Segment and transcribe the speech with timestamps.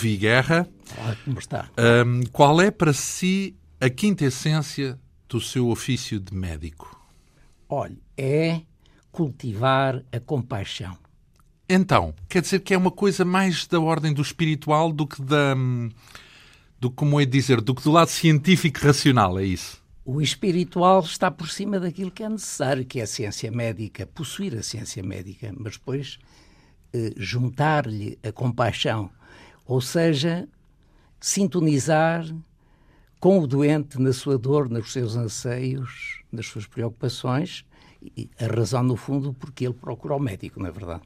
[0.00, 0.66] Levi Guerra.
[1.24, 1.68] Como está?
[2.06, 6.98] Um, qual é para si a quinta essência do seu ofício de médico?
[7.68, 8.62] Olha, é
[9.12, 10.96] cultivar a compaixão.
[11.68, 15.54] Então, quer dizer que é uma coisa mais da ordem do espiritual do que da.
[16.80, 19.80] do como é dizer, do que do lado científico racional, é isso?
[20.04, 24.56] O espiritual está por cima daquilo que é necessário, que é a ciência médica, possuir
[24.56, 26.18] a ciência médica, mas depois
[26.92, 29.10] eh, juntar-lhe a compaixão,
[29.70, 30.48] ou seja,
[31.20, 32.26] sintonizar
[33.20, 37.64] com o doente na sua dor, nos seus anseios, nas suas preocupações,
[38.02, 41.02] e a razão, no fundo, porque ele procura o médico, na é verdade.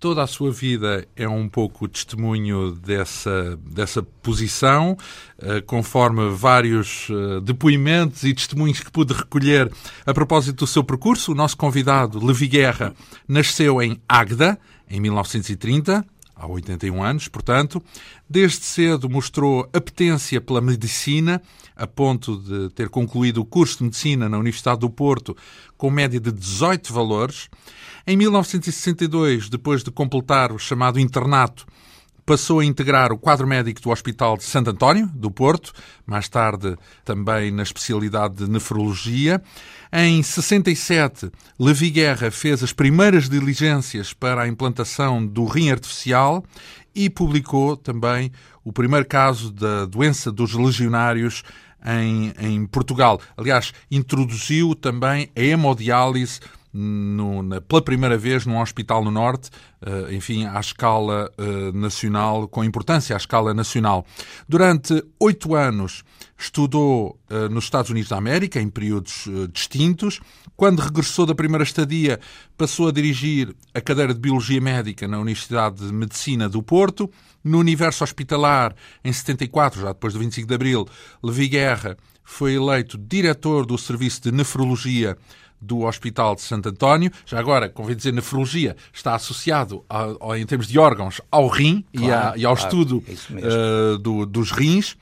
[0.00, 4.96] Toda a sua vida é um pouco testemunho dessa, dessa posição,
[5.38, 9.72] uh, conforme vários uh, depoimentos e testemunhos que pude recolher
[10.04, 11.30] a propósito do seu percurso.
[11.30, 12.92] O nosso convidado, Levi Guerra,
[13.28, 14.58] nasceu em Agda,
[14.90, 16.04] em 1930,
[16.38, 17.82] há 81 anos, portanto.
[18.28, 21.42] Desde cedo mostrou apetência pela medicina,
[21.76, 25.36] a ponto de ter concluído o curso de medicina na Universidade do Porto
[25.76, 27.48] com média de 18 valores.
[28.06, 31.66] Em 1962, depois de completar o chamado internato,
[32.28, 35.72] passou a integrar o quadro médico do Hospital de Santo António, do Porto,
[36.04, 39.42] mais tarde também na especialidade de nefrologia.
[39.90, 46.44] Em 67, Levi Guerra fez as primeiras diligências para a implantação do rim artificial
[46.94, 48.30] e publicou também
[48.62, 51.42] o primeiro caso da doença dos legionários
[51.82, 53.18] em, em Portugal.
[53.38, 56.40] Aliás, introduziu também a hemodiálise
[56.78, 59.50] no, na, pela primeira vez num hospital no Norte,
[59.82, 64.06] uh, enfim, à escala uh, nacional, com importância à escala nacional.
[64.48, 66.04] Durante oito anos
[66.38, 70.20] estudou uh, nos Estados Unidos da América, em períodos distintos.
[70.56, 72.20] Quando regressou da primeira estadia,
[72.56, 77.10] passou a dirigir a cadeira de Biologia Médica na Universidade de Medicina do Porto.
[77.42, 78.74] No universo hospitalar,
[79.04, 80.86] em 74, já depois do 25 de Abril,
[81.22, 85.16] Levi Guerra foi eleito diretor do Serviço de Nefrologia
[85.60, 87.10] do Hospital de Santo António.
[87.26, 92.06] Já agora, convém dizer, nefrologia está associado, a, em termos de órgãos, ao rim claro,
[92.06, 94.96] e, a, e, ao claro, estudo é uh, do, dos rins.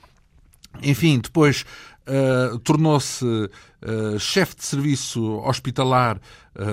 [0.82, 1.64] Enfim, depois
[2.06, 6.20] uh, tornou-se uh, chefe de serviço hospitalar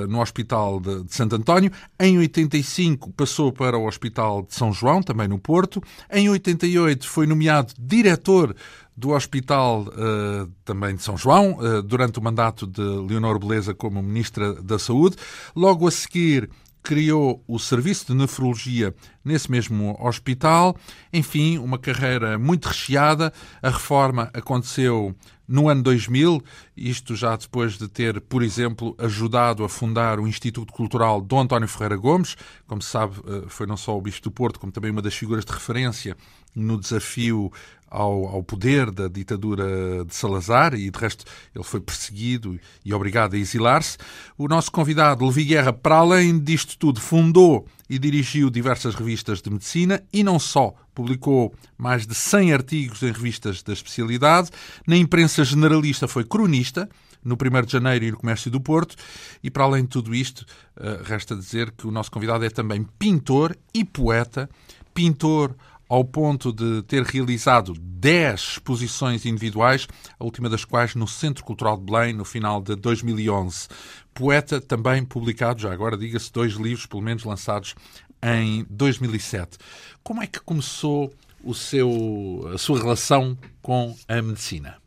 [0.07, 1.69] no Hospital de, de, Santo António.
[1.99, 5.83] Em 85 passou para o Hospital de São João, também no Porto.
[6.09, 8.55] Em 88 foi nomeado diretor
[8.95, 14.01] do Hospital uh, também de São João, uh, durante o mandato de Leonor Beleza como
[14.01, 15.17] Ministra da Saúde.
[15.55, 16.49] Logo a seguir,
[16.83, 18.93] criou o Serviço de Nefrologia
[19.23, 20.75] nesse mesmo hospital.
[21.11, 23.33] Enfim, uma carreira muito recheada.
[23.61, 25.15] A reforma aconteceu
[25.47, 26.41] no ano 2000,
[26.75, 31.67] isto já depois de ter, por exemplo, ajudado a fundar o Instituto Cultural Dom António
[31.67, 34.89] Ferreira Gomes, como se sabe, eh, foi não só o Bispo do Porto, como também
[34.89, 36.15] uma das figuras de referência
[36.55, 37.51] no desafio
[37.93, 41.23] ao, ao, poder da ditadura de Salazar e, de resto,
[41.53, 43.97] ele foi perseguido e obrigado a exilar-se.
[44.35, 49.51] O nosso convidado, Levi Guerra, para além disto tudo, fundou e dirigiu diversas revistas de
[49.51, 50.73] medicina e não só.
[50.95, 54.49] Publicou mais de 100 artigos em revistas da especialidade.
[54.87, 56.89] Na imprensa generalista foi cronista,
[57.23, 58.95] no 1 de janeiro e no Comércio do Porto.
[59.43, 60.45] E para além de tudo isto,
[60.79, 64.49] eh, resta dizer que o nosso convidado é também pintor e poeta.
[64.93, 65.55] Pintor
[65.93, 69.87] ao ponto de ter realizado 10 exposições individuais,
[70.19, 73.67] a última das quais no Centro Cultural de Belém, no final de 2011.
[74.11, 77.75] Poeta também publicado, já agora diga-se, dois livros, pelo menos lançados
[78.23, 79.59] em 2007.
[80.01, 81.13] Como é que começou
[81.43, 84.77] o seu, a sua relação com a medicina?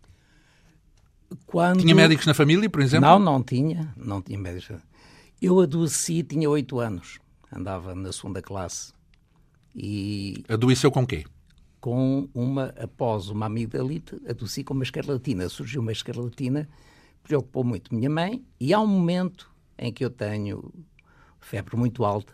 [1.47, 1.83] Quando...
[1.83, 3.09] Tinha médicos na família, por exemplo?
[3.09, 3.95] Não, não tinha.
[3.97, 4.83] Não tinha médicos.
[5.41, 7.21] Eu adoeci, tinha oito anos.
[7.53, 8.96] Andava na segunda classe
[9.77, 11.25] e Adoeceu com quê?
[11.79, 15.49] Com uma, após uma amigdalite, adoeci com uma escarlatina.
[15.51, 16.67] Surgiu uma escarlatina,
[17.23, 20.73] preocupou muito minha mãe, e há um momento em que eu tenho
[21.39, 22.33] febre muito alta,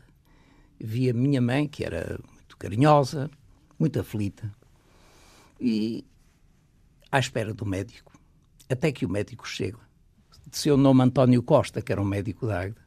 [0.79, 3.29] vi a minha mãe, que era muito carinhosa,
[3.79, 4.55] muito aflita,
[5.61, 6.05] e
[7.11, 8.13] à espera do médico,
[8.71, 9.79] até que o médico chega.
[10.47, 12.82] De seu nome António Costa, que era um médico da Agda,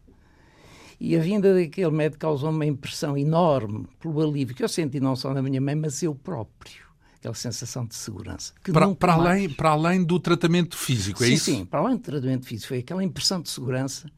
[0.99, 5.15] e a vinda daquele médico causou uma impressão enorme pelo alívio que eu senti não
[5.15, 6.85] só na minha mãe, mas eu próprio.
[7.17, 8.53] Aquela sensação de segurança.
[8.71, 11.45] para, para, além, para além do tratamento físico, é sim, isso?
[11.45, 12.67] Sim, para além do tratamento físico.
[12.67, 14.09] Foi aquela impressão de segurança,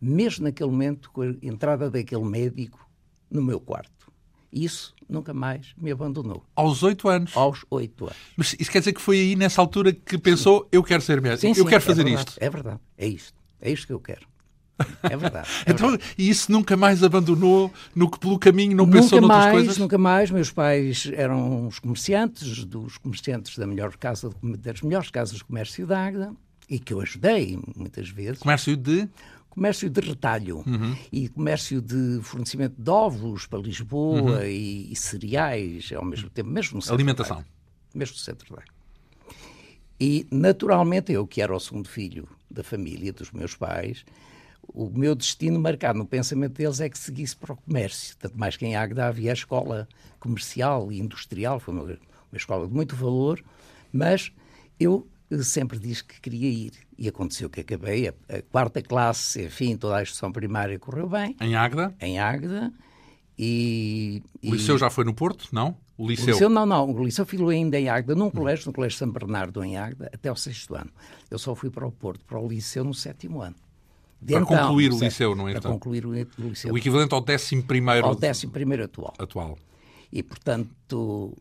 [0.00, 2.88] mesmo naquele momento, com a entrada daquele médico
[3.28, 3.90] no meu quarto.
[4.52, 6.44] Isso nunca mais me abandonou.
[6.54, 7.36] Aos oito anos?
[7.36, 8.16] Aos oito anos.
[8.36, 10.68] Mas isso quer dizer que foi aí, nessa altura, que pensou, sim.
[10.72, 12.38] eu quero ser médico, sim, eu quero é fazer verdade, isto.
[12.40, 13.42] É verdade, é isto.
[13.60, 14.31] É isto que eu quero.
[15.02, 15.48] É verdade.
[15.66, 16.14] É então, verdade.
[16.16, 19.78] E isso nunca mais abandonou no que pelo caminho não nunca pensou mais, noutras coisas?
[19.78, 20.30] Nunca mais.
[20.30, 25.86] Meus pais eram os comerciantes, dos comerciantes da melhor casa, das melhores casas de comércio
[25.86, 26.32] de Águeda
[26.68, 28.38] e que eu ajudei muitas vezes.
[28.38, 29.08] Comércio de?
[29.50, 30.96] Comércio de retalho uhum.
[31.12, 34.42] e comércio de fornecimento de ovos para Lisboa uhum.
[34.44, 37.44] e, e, cereais ao mesmo tempo, mesmo no centro Alimentação.
[37.94, 38.62] Mesmo no centro da
[40.00, 44.06] E, naturalmente, eu, que era o segundo filho da família, dos meus pais,
[44.68, 48.16] o meu destino marcado no pensamento deles é que seguisse para o comércio.
[48.16, 49.88] Tanto mais que em Águeda havia a escola
[50.18, 51.98] comercial e industrial, foi uma, uma
[52.34, 53.42] escola de muito valor,
[53.92, 54.32] mas
[54.78, 55.06] eu
[55.42, 56.72] sempre disse que queria ir.
[56.98, 61.36] E aconteceu que acabei a, a quarta classe, enfim, toda a instrução primária correu bem.
[61.40, 61.94] Em Águeda?
[62.00, 62.72] Em Águeda.
[63.38, 65.48] E, o Liceu já foi no Porto?
[65.52, 65.76] Não?
[65.96, 66.26] O Liceu?
[66.26, 66.90] O liceu não, não.
[66.90, 70.30] O Liceu filou ainda em Águeda, num colégio, no Colégio São Bernardo, em Águeda, até
[70.30, 70.90] o sexto ano.
[71.30, 73.56] Eu só fui para o Porto, para o Liceu, no sétimo ano.
[74.26, 75.52] Para concluir o Liceu, não é?
[75.52, 76.72] Para concluir o Liceu.
[76.72, 78.06] O equivalente ao décimo primeiro...
[78.06, 79.14] Ao décimo primeiro atual.
[79.18, 79.58] Atual.
[80.12, 81.36] E, portanto,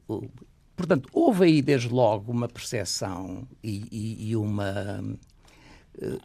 [0.82, 5.04] Portanto, houve aí desde logo uma percepção e, e, e uma.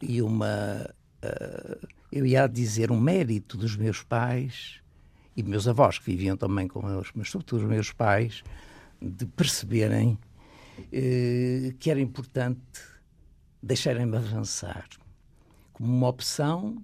[0.00, 0.88] E uma
[1.23, 4.81] uh, eu ia dizer um mérito dos meus pais
[5.37, 8.43] e meus avós que viviam também com eles, mas sobretudo os meus pais,
[9.02, 10.19] de perceberem
[10.79, 12.81] uh, que era importante
[13.62, 14.88] deixarem-me avançar
[15.76, 16.82] como uma opção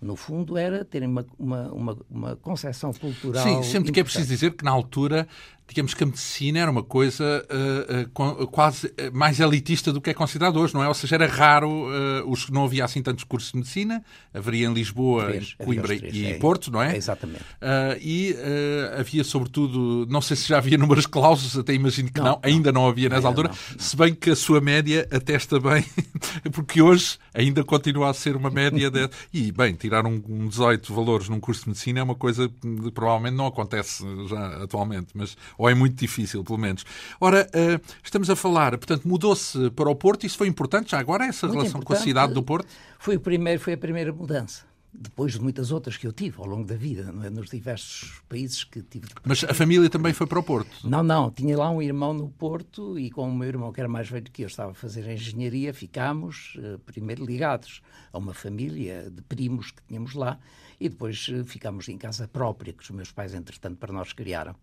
[0.00, 3.42] no fundo, era terem uma, uma, uma, uma concepção cultural.
[3.42, 5.26] Sim, sempre que é preciso dizer que na altura
[5.68, 10.14] digamos que a medicina era uma coisa uh, uh, quase mais elitista do que é
[10.14, 10.88] considerado hoje, não é?
[10.88, 14.02] Ou seja, era raro, uh, os, não havia assim tantos cursos de medicina,
[14.32, 16.94] haveria em Lisboa, três, Coimbra três, e é, Porto, não é?
[16.94, 17.44] é exatamente.
[18.00, 18.34] e
[18.98, 22.70] havia sobretudo, não sei se já havia números clausos, até imagino que não, não ainda
[22.70, 25.84] não havia nessa altura, não, se bem que a sua média atesta bem,
[26.52, 29.08] porque hoje ainda continua a ser uma média de...
[29.32, 32.90] E, bem, tirar um, um 18 valores num curso de medicina é uma coisa que
[32.92, 36.84] provavelmente não acontece já atualmente, mas ou é muito difícil, pelo menos.
[37.20, 41.24] Ora, uh, estamos a falar, portanto, mudou-se para o Porto, isso foi importante já agora,
[41.24, 42.68] essa muito relação com a cidade do Porto?
[42.98, 44.64] Foi, o primeiro, foi a primeira mudança
[44.98, 47.30] depois de muitas outras que eu tive ao longo da vida, não é?
[47.30, 49.06] nos diversos países que tive.
[49.24, 50.88] Mas a família também foi para o Porto?
[50.88, 51.30] Não, não.
[51.30, 54.30] Tinha lá um irmão no Porto e com o meu irmão, que era mais velho
[54.30, 57.82] que eu, estava a fazer engenharia, ficámos uh, primeiro ligados
[58.12, 60.38] a uma família de primos que tínhamos lá
[60.80, 64.54] e depois uh, ficámos em casa própria, que os meus pais, entretanto, para nós criaram.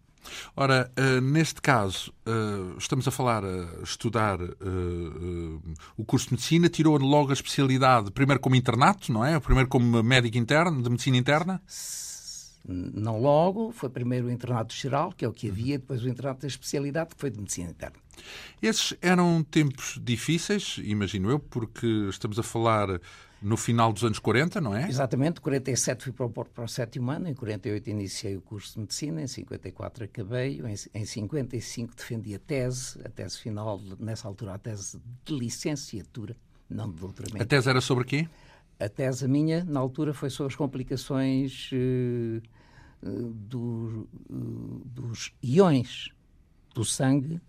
[0.55, 5.61] Ora, uh, neste caso, uh, estamos a falar, a estudar uh,
[5.97, 9.39] o curso de medicina, tirou logo a especialidade, primeiro como internato, não é?
[9.39, 11.61] Primeiro como médico interno, de medicina interna?
[12.65, 16.41] Não logo, foi primeiro o internato geral, que é o que havia, depois o internato
[16.41, 17.97] da especialidade, que foi de medicina interna.
[18.61, 23.01] Esses eram tempos difíceis, imagino eu, porque estamos a falar
[23.43, 24.87] no final dos anos 40, não é?
[24.87, 28.41] Exatamente, em 47 fui para o Porto para o sétimo ano, em 48 iniciei o
[28.41, 33.81] curso de Medicina, em 54 acabei, em, em 55 defendi a tese, a tese final,
[33.99, 36.37] nessa altura a tese de licenciatura,
[36.69, 37.43] não de doutoramento.
[37.43, 38.29] A tese era sobre quê?
[38.79, 42.41] A tese minha, na altura, foi sobre as complicações uh,
[43.33, 46.09] do, uh, dos iões
[46.73, 47.41] do sangue,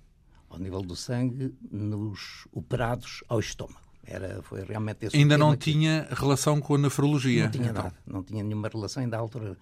[0.51, 3.84] ao nível do sangue, nos operados ao estômago.
[4.07, 5.73] Era, foi realmente esse Ainda não que...
[5.73, 7.45] tinha relação com a nefrologia?
[7.45, 7.85] Não tinha então.
[7.85, 9.57] nada, não tinha nenhuma relação ainda à altura.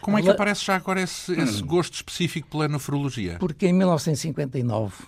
[0.00, 3.38] Como é que aparece já agora esse, esse gosto específico pela nefrologia?
[3.38, 5.04] Porque em 1959,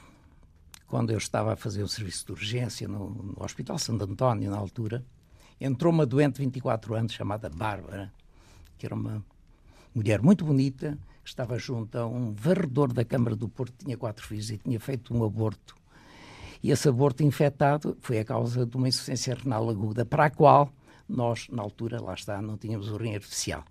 [0.87, 4.59] quando eu estava a fazer o serviço de urgência no, no Hospital Santo António, na
[4.59, 5.05] altura,
[5.61, 8.13] entrou uma doente de 24 anos chamada Bárbara,
[8.77, 9.25] que era uma
[9.95, 14.27] mulher muito bonita, que estava junto a um varredor da Câmara do Porto, tinha quatro
[14.27, 15.75] filhos e tinha feito um aborto
[16.65, 20.73] e esse aborto infectado foi a causa de uma insuficiência renal aguda, para a qual
[21.07, 23.63] nós, na altura, lá está, não tínhamos o rim artificial.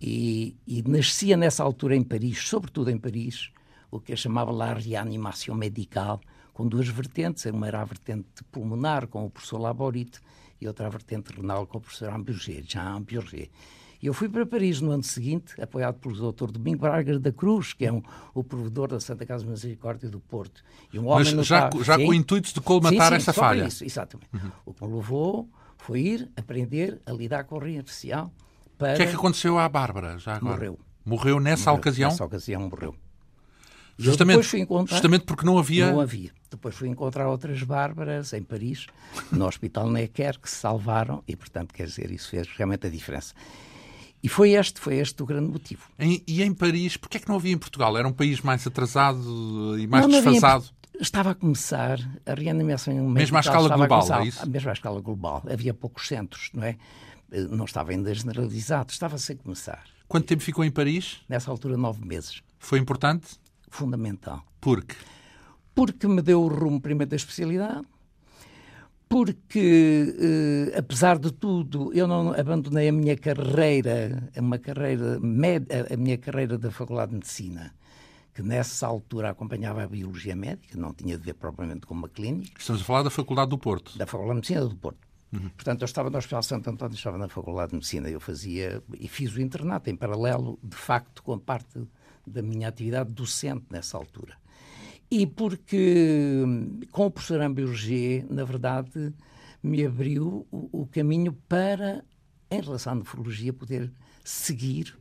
[0.00, 3.52] E, e nascia nessa altura em Paris, sobretudo em Paris,
[3.90, 6.18] o que eu chamava lá reanimação medical,
[6.54, 7.44] com duas vertentes.
[7.44, 10.20] Uma era a vertente pulmonar, com o professor Laborite,
[10.58, 13.50] e outra a vertente renal, com o professor Amburger, Jean Amburger.
[14.06, 16.50] Eu fui para Paris no ano seguinte, apoiado pelo Dr.
[16.50, 18.02] Domingo Braga da Cruz, que é um,
[18.34, 20.62] o provedor da Santa Casa de Misericórdia do Porto.
[20.92, 23.64] E um homem Mas já, já com o intuito de colmatar sim, sim, essa falha.
[23.64, 24.28] Isso, exatamente.
[24.34, 24.50] Uhum.
[24.66, 28.30] O que me levou foi ir aprender a lidar com o rim artificial.
[28.76, 28.92] Para...
[28.92, 30.54] O que é que aconteceu à Bárbara já agora?
[30.54, 30.78] Morreu.
[31.02, 31.80] Morreu nessa morreu.
[31.80, 32.10] ocasião?
[32.10, 32.94] Nessa ocasião morreu.
[33.96, 34.42] Justamente,
[34.86, 35.90] justamente porque não havia...
[35.90, 36.30] Não havia.
[36.50, 38.86] Depois fui encontrar outras Bárbaras em Paris,
[39.32, 43.32] no Hospital Necker, que se salvaram e, portanto, quer dizer, isso fez realmente a diferença.
[44.24, 45.82] E foi este, foi este o grande motivo.
[45.98, 47.94] Em, e em Paris, porquê é que não havia em Portugal?
[47.94, 50.64] Era um país mais atrasado e mais não, não desfasado?
[50.98, 54.48] Estava a começar a reanimação Mesmo à escala global, é isso?
[54.48, 55.42] Mesmo à escala global.
[55.46, 56.78] Havia poucos centros, não é?
[57.50, 59.84] Não estava ainda generalizado, estava-se a começar.
[60.08, 61.18] Quanto tempo ficou em Paris?
[61.28, 62.42] Nessa altura, nove meses.
[62.58, 63.38] Foi importante?
[63.68, 64.42] Fundamental.
[64.58, 64.96] Por quê?
[65.74, 67.84] Porque me deu o rumo primeiro da especialidade,
[69.14, 75.20] porque, eh, apesar de tudo, eu não abandonei a minha carreira, uma carreira,
[75.88, 77.72] a minha carreira da Faculdade de Medicina,
[78.34, 82.58] que nessa altura acompanhava a Biologia Médica, não tinha de ver propriamente com uma clínica.
[82.58, 83.96] Estamos a falar da Faculdade do Porto.
[83.96, 85.06] Da Faculdade de Medicina do Porto.
[85.32, 85.48] Uhum.
[85.50, 89.06] Portanto, eu estava no Hospital Santo António, estava na Faculdade de Medicina, eu fazia e
[89.06, 91.86] fiz o internato em paralelo, de facto, com a parte
[92.26, 94.36] da minha atividade docente nessa altura.
[95.16, 96.42] E porque
[96.90, 99.14] com o professor Ambiurgé, na verdade,
[99.62, 102.04] me abriu o, o caminho para,
[102.50, 103.92] em relação à nefrologia, poder
[104.24, 104.98] seguir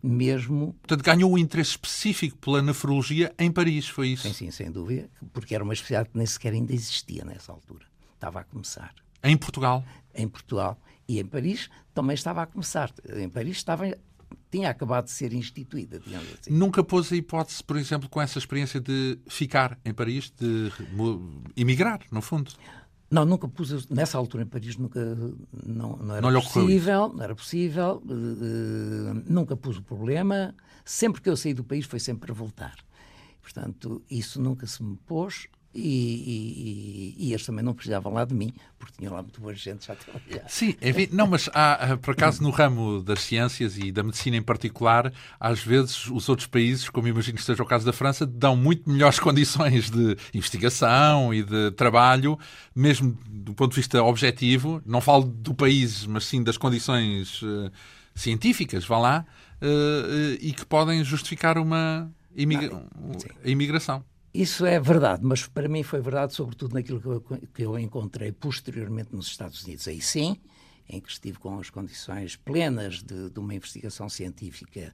[0.00, 0.72] mesmo.
[0.74, 4.28] Portanto, ganhou um interesse específico pela nefrologia em Paris, foi isso?
[4.28, 7.86] Sim, sim, sem dúvida, porque era uma especialidade que nem sequer ainda existia nessa altura.
[8.14, 8.94] Estava a começar.
[9.20, 9.84] Em Portugal?
[10.14, 10.78] Em Portugal.
[11.08, 12.92] E em Paris também estava a começar.
[13.16, 13.84] Em Paris estava
[14.50, 16.50] tinha acabado de ser instituída, assim.
[16.50, 20.70] Nunca pôs a hipótese, por exemplo, com essa experiência de ficar em Paris, de
[21.56, 22.52] emigrar, no fundo?
[23.10, 25.00] Não, nunca pus, nessa altura em Paris nunca,
[25.64, 30.54] não, não era não possível, não era possível, uh, nunca pus o problema,
[30.84, 32.74] sempre que eu saí do país foi sempre para voltar.
[33.40, 38.34] Portanto, isso nunca se me pôs e, e, e, eles também não precisavam lá de
[38.34, 40.48] mim, porque tinham lá muito boa gente já a trabalhar.
[40.48, 44.42] Sim, enfim, não, mas há, por acaso no ramo das ciências e da medicina em
[44.42, 48.56] particular, às vezes os outros países, como imagino que seja o caso da França, dão
[48.56, 52.38] muito melhores condições de investigação e de trabalho,
[52.74, 57.70] mesmo do ponto de vista objetivo, não falo do país, mas sim das condições uh,
[58.14, 59.26] científicas, vá lá,
[59.60, 62.88] uh, uh, e que podem justificar uma imigra não,
[63.44, 64.02] imigração.
[64.42, 67.20] Isso é verdade, mas para mim foi verdade, sobretudo naquilo que eu,
[67.54, 69.88] que eu encontrei posteriormente nos Estados Unidos.
[69.88, 70.36] Aí sim,
[70.88, 74.92] em que estive com as condições plenas de, de uma investigação científica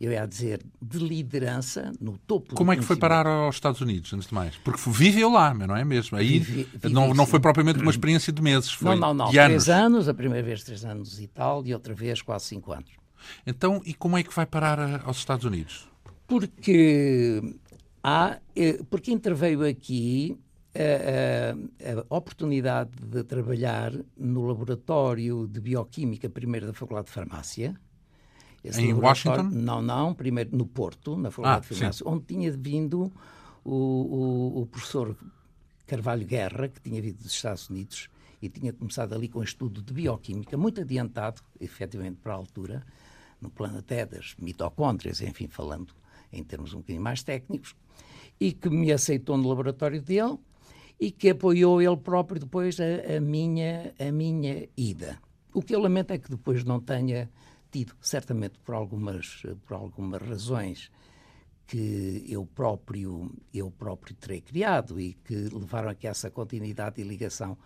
[0.00, 4.12] eu ia dizer, de liderança no topo Como é que foi parar aos Estados Unidos,
[4.12, 4.56] antes de mais?
[4.56, 6.18] Porque viveu lá, mas não é mesmo?
[6.18, 9.30] Aí vive, vive, não, não foi propriamente uma experiência de meses, foi Não, não, não.
[9.30, 9.64] De anos.
[9.64, 12.90] Três anos, a primeira vez três anos e tal, e outra vez quase cinco anos.
[13.46, 15.88] Então, e como é que vai parar aos Estados Unidos?
[16.26, 17.40] Porque
[18.06, 20.38] Há, eh, porque interveio aqui
[20.74, 27.74] a, a, a, oportunidade de trabalhar no laboratório de bioquímica, primeiro da Faculdade de Farmácia.
[28.62, 29.44] Esse em Washington?
[29.44, 32.10] Não, não, primeiro no Porto, na Faculdade ah, de Farmácia, sim.
[32.10, 33.10] onde tinha vindo
[33.64, 35.16] o, o, o, professor
[35.86, 38.10] Carvalho Guerra, que tinha vindo dos Estados Unidos
[38.42, 42.84] e tinha começado ali com um estudo de bioquímica, muito adiantado, efetivamente, para a altura,
[43.40, 45.94] no plano até das mitocôndrias, enfim, falando
[46.34, 47.74] em termos um bocadinho mais técnicos,
[48.40, 50.38] e que me aceitou no laboratório dele
[50.98, 55.18] e que apoiou ele próprio depois a, a, minha, a minha ida.
[55.52, 57.30] O que eu lamento é que depois não tenha
[57.70, 60.90] tido, certamente por algumas, por algumas razões
[61.66, 67.04] que eu próprio, eu próprio terei criado e que levaram a que essa continuidade e
[67.04, 67.56] ligação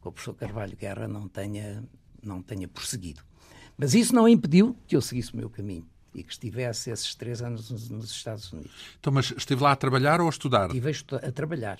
[0.00, 1.84] com o professor Carvalho Guerra não tenha,
[2.22, 3.22] não tenha prosseguido.
[3.76, 7.42] Mas isso não impediu que eu seguisse o meu caminho e que estivesse esses três
[7.42, 8.72] anos nos, Estados Unidos.
[8.98, 10.66] Então, mas esteve lá a trabalhar ou a estudar?
[10.74, 11.78] Estive a, trabalhar.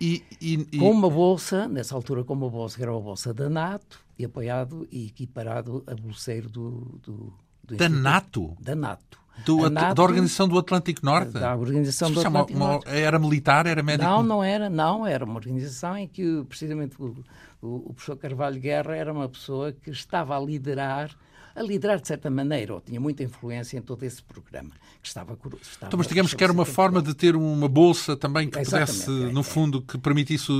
[0.00, 0.78] E, e, e...
[0.78, 4.24] Com uma bolsa, nessa altura com uma bolsa que era uma bolsa da NATO, e
[4.24, 7.32] apoiado e equiparado a bolseiro do, do,
[7.64, 8.56] do Da NATO?
[8.60, 9.18] Da NATO.
[9.44, 11.32] Do, NATO, da Organização do Atlântico Norte?
[11.32, 12.88] Da Organização do Atlântico uma, Norte.
[12.88, 13.66] Era militar?
[13.66, 14.08] Era médico?
[14.10, 14.68] Não, não era.
[14.68, 17.14] Não, era uma organização em que precisamente o,
[17.62, 21.16] o, o professor Carvalho Guerra era uma pessoa que estava a liderar
[21.58, 24.70] a liderar de certa maneira, ou tinha muita influência em todo esse programa.
[25.02, 28.48] Que estava, estava então, mas digamos que era uma forma de ter uma bolsa também
[28.48, 29.42] que pudesse, é, no é.
[29.42, 30.52] fundo, que permitisse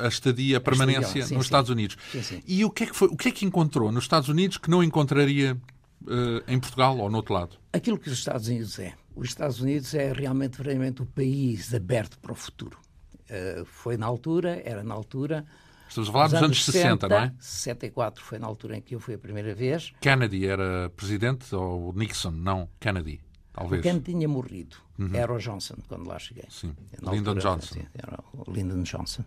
[0.00, 1.38] a, a estadia, a permanência sim, nos sim.
[1.38, 1.96] Estados Unidos.
[2.22, 4.58] Sim, e o que, é que foi, o que é que encontrou nos Estados Unidos
[4.58, 5.56] que não encontraria
[6.02, 7.56] uh, em Portugal ou no outro lado?
[7.72, 8.94] Aquilo que os Estados Unidos é.
[9.16, 12.78] Os Estados Unidos é realmente, realmente o país aberto para o futuro.
[13.24, 15.46] Uh, foi na altura, era na altura,
[15.88, 17.34] Estamos a falar dos anos 60, 60, não é?
[17.38, 19.92] 64 foi na altura em que eu fui a primeira vez.
[20.00, 22.32] Kennedy era presidente ou Nixon?
[22.32, 23.20] Não, Kennedy,
[23.52, 23.80] talvez.
[23.80, 24.76] O Kennedy tinha morrido.
[24.98, 25.14] Uhum.
[25.14, 26.46] Era o Johnson, quando lá cheguei.
[26.48, 27.74] Sim, na Lyndon altura, Johnson.
[27.74, 29.24] Sim, era o Lyndon Johnson.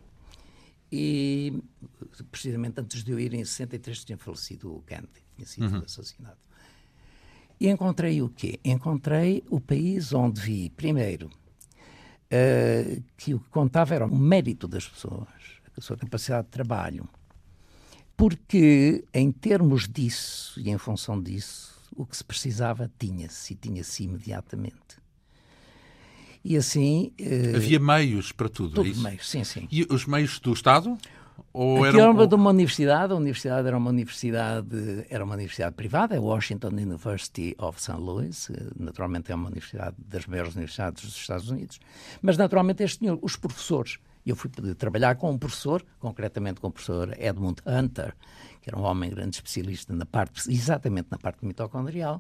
[0.92, 1.62] E,
[2.32, 5.22] precisamente antes de eu ir, em 63, tinha falecido o Kennedy.
[5.36, 5.84] Tinha sido uhum.
[5.86, 6.38] assassinado.
[7.60, 8.60] E encontrei o quê?
[8.64, 14.88] Encontrei o país onde vi, primeiro, uh, que o que contava era o mérito das
[14.88, 17.08] pessoas a sua capacidade de trabalho.
[18.16, 24.04] Porque, em termos disso e em função disso, o que se precisava tinha-se e tinha-se
[24.04, 24.98] imediatamente.
[26.44, 27.12] E assim.
[27.20, 29.04] Uh, Havia meios para tudo, tudo é isso?
[29.04, 29.68] meios, sim, sim.
[29.72, 30.98] E os meios do Estado?
[31.54, 35.76] Ou Aqui era uma, de uma universidade, a universidade era uma universidade, era uma universidade
[35.76, 37.98] privada, é Washington University of St.
[37.98, 41.80] Louis, naturalmente é uma universidade das maiores universidades dos Estados Unidos,
[42.22, 43.98] mas naturalmente este tinha os professores.
[44.28, 48.14] Eu fui trabalhar com um professor, concretamente com o professor Edmund Hunter,
[48.62, 52.20] que era um homem grande especialista na parte, exatamente na parte mitocondrial,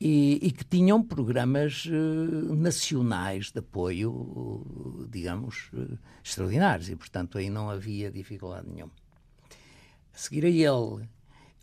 [0.00, 7.50] e, e, que tinham programas uh, nacionais de apoio, digamos, uh, extraordinários, e portanto aí
[7.50, 8.92] não havia dificuldade nenhuma.
[10.14, 11.06] A seguir a ele,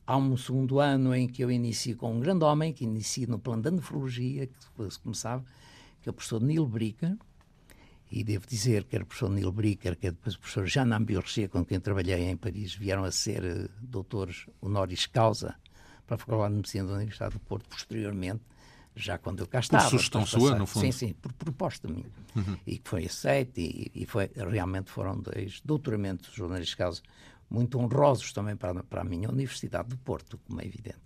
[0.06, 3.40] há um segundo ano em que eu inicio com um grande homem, que inicia no
[3.40, 5.44] plano de nefrologia, que depois começava,
[6.04, 7.18] que é o professor Neil Bricker,
[8.12, 10.96] e devo dizer que era o professor Neil Bricker, que é depois o professor Jean
[10.96, 15.56] Ambiorché, com quem trabalhei em Paris, vieram a ser doutores honoris causa
[16.06, 18.42] para a Faculdade de Medicina da Universidade do Porto, posteriormente,
[18.96, 19.84] já quando eu cá estava.
[19.84, 20.86] Por sugestão sua, no fundo?
[20.86, 22.06] Sim, sim, por proposta minha.
[22.36, 22.58] Uhum.
[22.66, 27.02] E que foi aceito, e, e, foi, realmente foram dois doutoramentos jornalistas causa
[27.50, 31.00] muito honrosos também para, para a minha Universidade do Porto, como é evidente.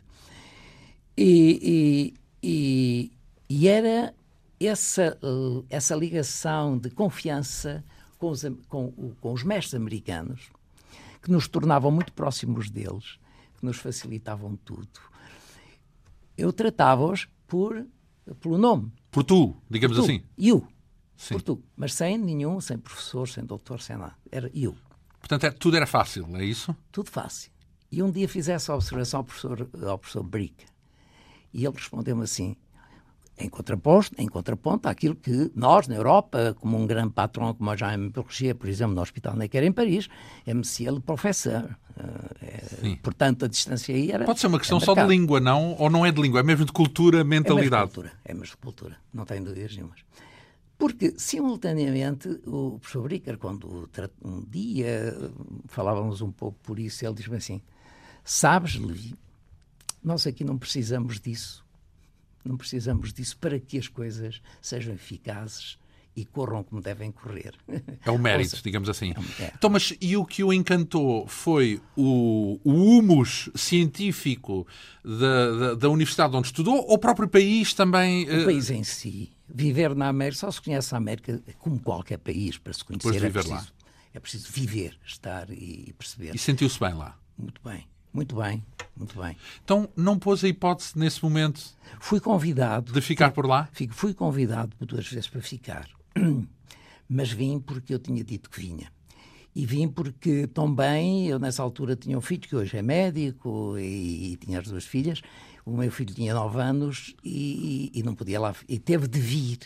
[1.18, 3.12] E, e,
[3.50, 4.13] e era
[4.59, 7.83] essa, uh, essa ligação de confiança
[8.17, 10.49] com os, com, com os mestres americanos
[11.21, 13.19] que nos tornavam muito próximos deles
[13.57, 14.87] que nos facilitavam tudo.
[16.37, 17.85] Eu tratava-os por,
[18.39, 18.91] pelo nome.
[19.11, 20.11] Por tu, digamos por tu.
[20.11, 20.24] assim.
[20.37, 20.67] Eu.
[21.17, 21.33] Sim.
[21.33, 21.63] Por tu.
[21.75, 24.15] Mas sem nenhum, sem professor, sem doutor, sem nada.
[24.31, 24.77] Era eu.
[25.19, 26.74] Portanto, é, tudo era fácil, é isso?
[26.91, 27.51] Tudo fácil.
[27.91, 30.65] E um dia fiz essa observação ao professor, ao professor Brick.
[31.53, 32.55] E ele respondeu-me assim:
[33.39, 37.75] em contraposto, em contraponto àquilo que nós, na Europa, como um grande patrão como a
[37.75, 40.09] Jaime Berger, por exemplo, no Hospital Necker em Paris,
[40.45, 41.69] é Monsieur le Professeur.
[42.41, 44.25] É, portanto, a distância aí era.
[44.25, 45.75] Pode ser uma questão é só de língua, não?
[45.79, 46.41] Ou não é de língua?
[46.41, 47.71] É mesmo de cultura, mentalidade?
[47.73, 49.99] É mesmo de cultura, é mesmo de cultura, não tem dúvidas nenhumas.
[50.77, 53.89] Porque, simultaneamente, o professor Bricker, quando
[54.23, 55.13] um dia
[55.67, 57.61] falávamos um pouco por isso, ele diz-me assim:
[58.23, 59.13] Sabes, Levi,
[60.01, 61.65] nós aqui não precisamos disso
[62.43, 65.77] não precisamos disso para que as coisas sejam eficazes
[66.15, 67.53] e corram como devem correr.
[68.05, 69.13] É o mérito, seja, digamos assim.
[69.39, 69.51] É.
[69.55, 74.67] Então, mas e o que o encantou foi o, o humus científico
[75.03, 78.29] da, da, da, universidade onde estudou ou o próprio país também?
[78.29, 78.45] O uh...
[78.45, 79.31] país em si.
[79.47, 83.11] Viver na América, só se conhece a América como qualquer país para se conhecer.
[83.11, 83.67] Depois de viver é preciso, lá.
[84.13, 86.35] É preciso viver, estar e perceber.
[86.35, 87.17] E sentiu-se bem lá?
[87.37, 87.87] Muito bem.
[88.11, 88.63] Muito bem,
[88.95, 89.37] muito bem.
[89.63, 91.61] Então não pôs a hipótese nesse momento?
[92.00, 92.91] Fui convidado.
[92.91, 93.69] De ficar fui, por lá?
[93.91, 95.87] Fui convidado duas vezes para ficar.
[97.07, 98.91] Mas vim porque eu tinha dito que vinha.
[99.55, 104.33] E vim porque também, eu nessa altura tinha um filho que hoje é médico e,
[104.33, 105.22] e tinha as duas filhas.
[105.65, 108.55] O meu filho tinha nove anos e, e, e não podia lá.
[108.67, 109.59] E teve de vir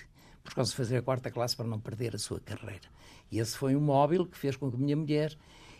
[0.43, 2.87] por causa de fazer a quarta classe para não perder a sua carreira.
[3.31, 5.35] E esse foi um móvel que fez com que a minha mulher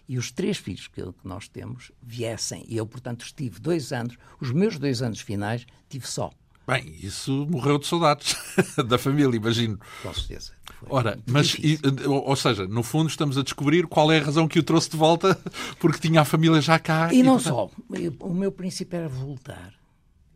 [0.07, 2.65] e os três filhos que, que nós temos viessem.
[2.67, 6.31] E eu, portanto, estive dois anos, os meus dois anos finais, tive só.
[6.65, 8.37] Bem, isso morreu de saudades
[8.87, 9.77] da família, imagino.
[10.01, 10.53] Com certeza.
[10.89, 14.59] Ora, mas, e, ou seja, no fundo estamos a descobrir qual é a razão que
[14.59, 15.37] o trouxe de volta,
[15.79, 17.13] porque tinha a família já cá.
[17.13, 17.71] E, e não portanto...
[18.19, 18.25] só.
[18.25, 19.73] O meu princípio era voltar.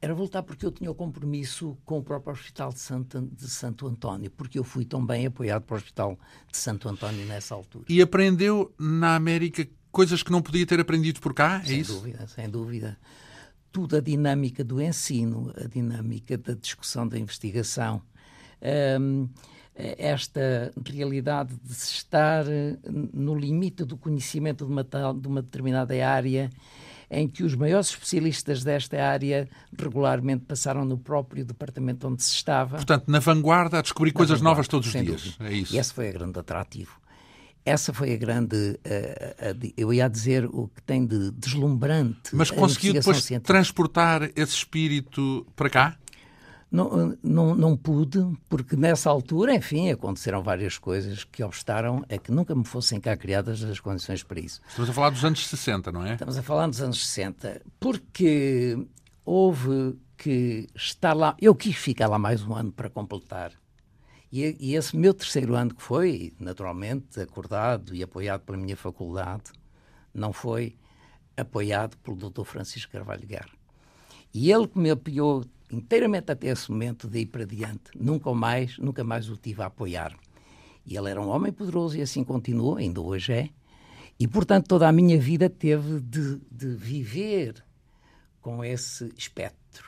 [0.08, 3.86] Era voltar porque eu tinha o compromisso com o próprio Hospital de Santo, de Santo
[3.86, 6.18] António, porque eu fui tão bem apoiado para o Hospital
[6.50, 7.84] de Santo António nessa altura.
[7.90, 11.60] E aprendeu na América coisas que não podia ter aprendido por cá?
[11.62, 11.92] É sem isso?
[11.92, 12.98] Sem dúvida, sem dúvida.
[13.70, 18.02] Tudo a dinâmica do ensino, a dinâmica da discussão da investigação.
[19.02, 19.28] Um,
[19.76, 22.46] esta realidade de se estar
[23.14, 26.50] no limite do conhecimento de uma, de uma determinada área
[27.10, 32.78] em que os maiores especialistas desta área regularmente passaram no próprio departamento onde se estava.
[32.78, 35.22] Portanto, na vanguarda a descobrir na coisas novas todos os dias.
[35.22, 35.50] Dúvida.
[35.50, 35.76] É isso.
[35.76, 37.00] E esse foi o grande atrativo.
[37.66, 42.34] Essa foi a grande, uh, uh, eu ia dizer, o que tem de deslumbrante.
[42.34, 43.54] Mas conseguiu depois científica.
[43.54, 45.98] transportar esse espírito para cá?
[46.70, 52.30] Não, não, não pude, porque nessa altura, enfim, aconteceram várias coisas que obstaram a que
[52.30, 54.60] nunca me fossem cá criadas as condições para isso.
[54.68, 56.14] Estamos a falar dos anos 60, não é?
[56.14, 58.78] Estamos a falar dos anos 60, porque
[59.24, 61.38] houve que estar lá.
[61.40, 63.54] Eu quis ficar lá mais um ano para completar.
[64.32, 69.54] E, e esse meu terceiro ano, que foi, naturalmente, acordado e apoiado pela minha faculdade,
[70.14, 70.76] não foi
[71.38, 72.44] apoiado pelo Dr.
[72.44, 73.52] Francisco Carvalho Guerra.
[74.34, 79.04] E ele que me apoiou inteiramente até esse momento, daí para diante, nunca mais, nunca
[79.04, 80.16] mais o tive a apoiar.
[80.86, 83.50] E ele era um homem poderoso e assim continuou, ainda hoje é.
[84.20, 87.64] E, portanto, toda a minha vida teve de, de viver
[88.42, 89.86] com esse espectro.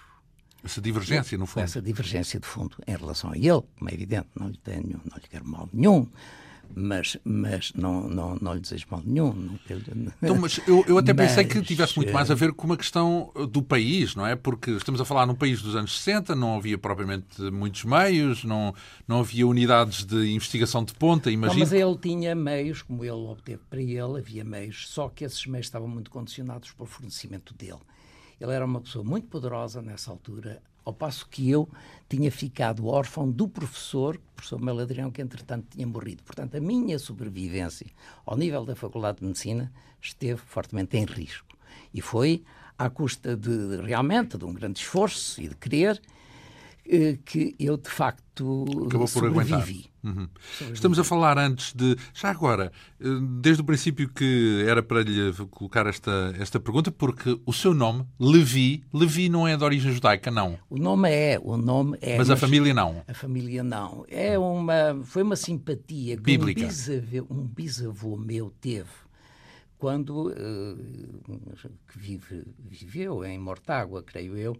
[0.63, 1.63] Essa divergência, no fundo.
[1.63, 5.17] Essa divergência de fundo em relação a ele, como é evidente, não lhe tenho, não
[5.17, 6.05] lhe quero mal nenhum,
[6.75, 9.57] mas, mas não, não, não lhe desejo mal nenhum.
[10.21, 12.77] Então, mas eu, eu até pensei mas, que tivesse muito mais a ver com uma
[12.77, 14.35] questão do país, não é?
[14.35, 18.73] Porque estamos a falar num país dos anos 60, não havia propriamente muitos meios, não,
[19.07, 21.59] não havia unidades de investigação de ponta, imagino.
[21.59, 25.45] Não, mas ele tinha meios, como ele obteve para ele, havia meios, só que esses
[25.45, 27.79] meios estavam muito condicionados pelo fornecimento dele.
[28.39, 31.69] Ele era uma pessoa muito poderosa nessa altura, ao passo que eu
[32.09, 36.23] tinha ficado órfão do professor, o professor Meladrião, que entretanto tinha morrido.
[36.23, 37.87] Portanto, a minha sobrevivência
[38.25, 39.71] ao nível da Faculdade de Medicina
[40.01, 41.55] esteve fortemente em risco.
[41.93, 42.43] E foi
[42.77, 46.01] à custa de, realmente, de um grande esforço e de querer,
[47.25, 49.89] que eu de facto Acabou sobrevivi.
[50.03, 50.27] Uhum.
[50.73, 51.95] Estamos a falar antes de.
[52.13, 53.05] Já agora, eh,
[53.41, 58.05] desde o princípio que era para lhe colocar esta, esta pergunta, porque o seu nome,
[58.17, 60.57] Levi, Levi não é de origem judaica, não.
[60.69, 62.17] O nome é, o nome é.
[62.17, 63.03] Mas, mas a família não.
[63.07, 64.05] A família não.
[64.07, 66.63] É uma, foi uma simpatia que Bíblica.
[66.63, 68.89] Um, bisavô, um bisavô meu teve
[69.77, 70.77] quando uh,
[71.87, 74.57] que vive, viveu em Mortágua, creio eu,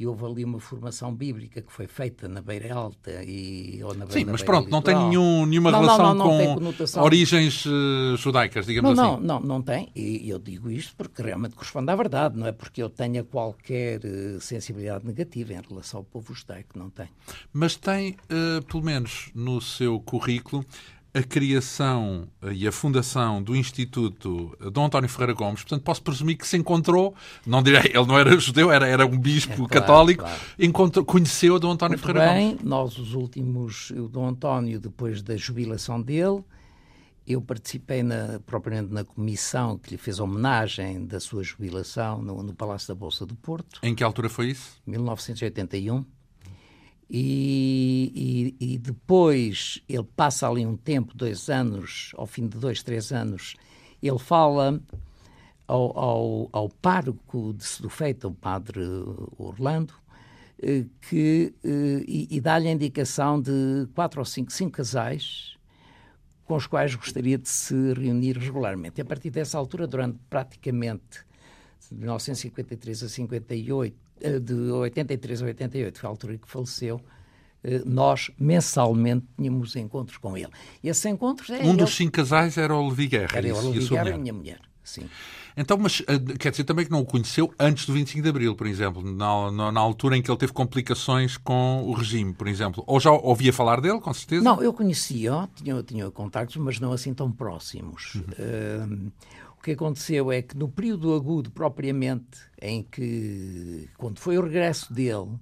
[0.00, 4.06] e houve ali uma formação bíblica que foi feita na Beira Alta e ou na
[4.06, 8.16] Sim, na mas pronto, não tem nenhum, nenhuma não, relação não, não, com origens uh,
[8.16, 9.10] judaicas, digamos assim.
[9.10, 12.52] Não, não, não tem, e eu digo isto porque realmente corresponde à verdade, não é
[12.52, 17.08] porque eu tenha qualquer uh, sensibilidade negativa em relação ao povo judaico, não tem.
[17.52, 20.64] Mas tem, uh, pelo menos no seu currículo,
[21.12, 26.36] a criação eh, e a fundação do Instituto Dom António Ferreira Gomes, portanto posso presumir
[26.36, 27.14] que se encontrou,
[27.46, 31.04] não direi, ele não era judeu, era, era um bispo é, claro, católico, claro.
[31.04, 32.64] Conheceu Dom António Muito Ferreira bem, Gomes.
[32.64, 36.44] nós os últimos, o Dom António, depois da jubilação dele,
[37.26, 42.54] eu participei na, propriamente na comissão que lhe fez homenagem da sua jubilação no, no
[42.54, 43.78] Palácio da Bolsa do Porto.
[43.82, 44.80] Em que altura foi isso?
[44.86, 46.04] 1981.
[47.12, 52.84] E, e, e, depois ele passa ali um tempo, dois anos, ao fim de dois,
[52.84, 53.56] três anos,
[54.00, 54.80] ele fala
[55.66, 58.80] ao, ao, ao pároco de Sedufeita, o padre
[59.36, 59.92] Orlando,
[60.62, 65.56] eh, que, eh, e, e dá-lhe a indicação de quatro ou cinco, cinco casais
[66.44, 69.00] com os quais gostaria de se reunir regularmente.
[69.00, 71.24] E a partir dessa altura, durante praticamente
[71.88, 74.09] de 1953 a 58, eh,
[74.40, 77.00] de 83 a 88, foi a altura em que faleceu,
[77.62, 80.50] eh, nós mensalmente tínhamos encontros com ele.
[80.82, 81.76] E esses encontros é Um ele...
[81.76, 83.38] dos cinco casais era o Levi Guerra.
[83.38, 85.08] Era o Levi Guerra e a minha mulher, sim.
[85.56, 88.54] Então, mas eh, quer dizer também que não o conheceu antes do 25 de Abril,
[88.54, 92.48] por exemplo, na, na, na, altura em que ele teve complicações com o regime, por
[92.48, 92.82] exemplo.
[92.86, 94.42] Ou já ouvia falar dele, com certeza?
[94.42, 98.14] Não, eu conhecia, tinha, tinha contactos, mas não assim tão próximos.
[98.14, 98.22] Uhum.
[99.08, 99.12] Uh,
[99.60, 104.90] o que aconteceu é que no período agudo, propriamente, em que, quando foi o regresso
[104.90, 105.38] dele.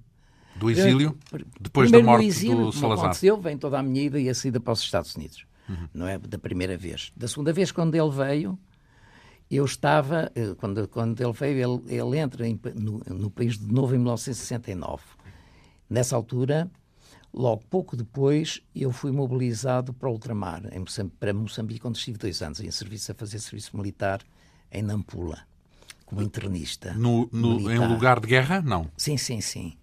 [0.57, 1.17] Do exílio?
[1.57, 3.05] depois da morte exílio, do Salazar.
[3.05, 5.45] aconteceu, vem toda a minha ida e a saída para os Estados Unidos.
[5.69, 5.87] Uhum.
[5.93, 7.13] Não é da primeira vez.
[7.15, 8.59] Da segunda vez, quando ele veio,
[9.49, 10.29] eu estava.
[10.35, 13.99] Eh, quando, quando ele veio, ele, ele entra em, no, no país de novo em
[13.99, 15.01] 1969.
[15.89, 16.69] Nessa altura,
[17.33, 22.17] Logo, pouco depois, eu fui mobilizado para o ultramar, em Moçambique, para Moçambique, onde estive
[22.17, 24.21] dois anos em serviço, a fazer serviço militar
[24.71, 25.39] em Nampula,
[26.05, 26.93] como internista.
[26.93, 28.61] No, no, em lugar de guerra?
[28.61, 28.89] Não.
[28.97, 29.77] Sim, sim, sim.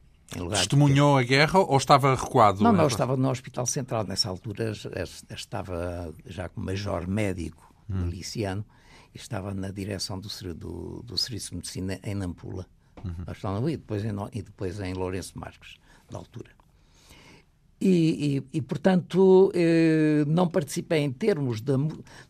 [0.50, 2.62] Testemunhou a guerra ou estava recuado?
[2.62, 4.04] Não, não, estava no Hospital Central.
[4.04, 4.72] Nessa altura
[5.30, 8.06] estava já como major médico hum.
[8.06, 8.64] miliciano
[9.14, 12.66] e estava na direção do, do, do Serviço de Medicina em Nampula.
[13.04, 13.68] Uhum.
[13.68, 15.76] E, depois em, e depois em Lourenço Marques,
[16.10, 16.55] na altura.
[17.80, 21.72] E, e, e, portanto, eh, não participei em termos de.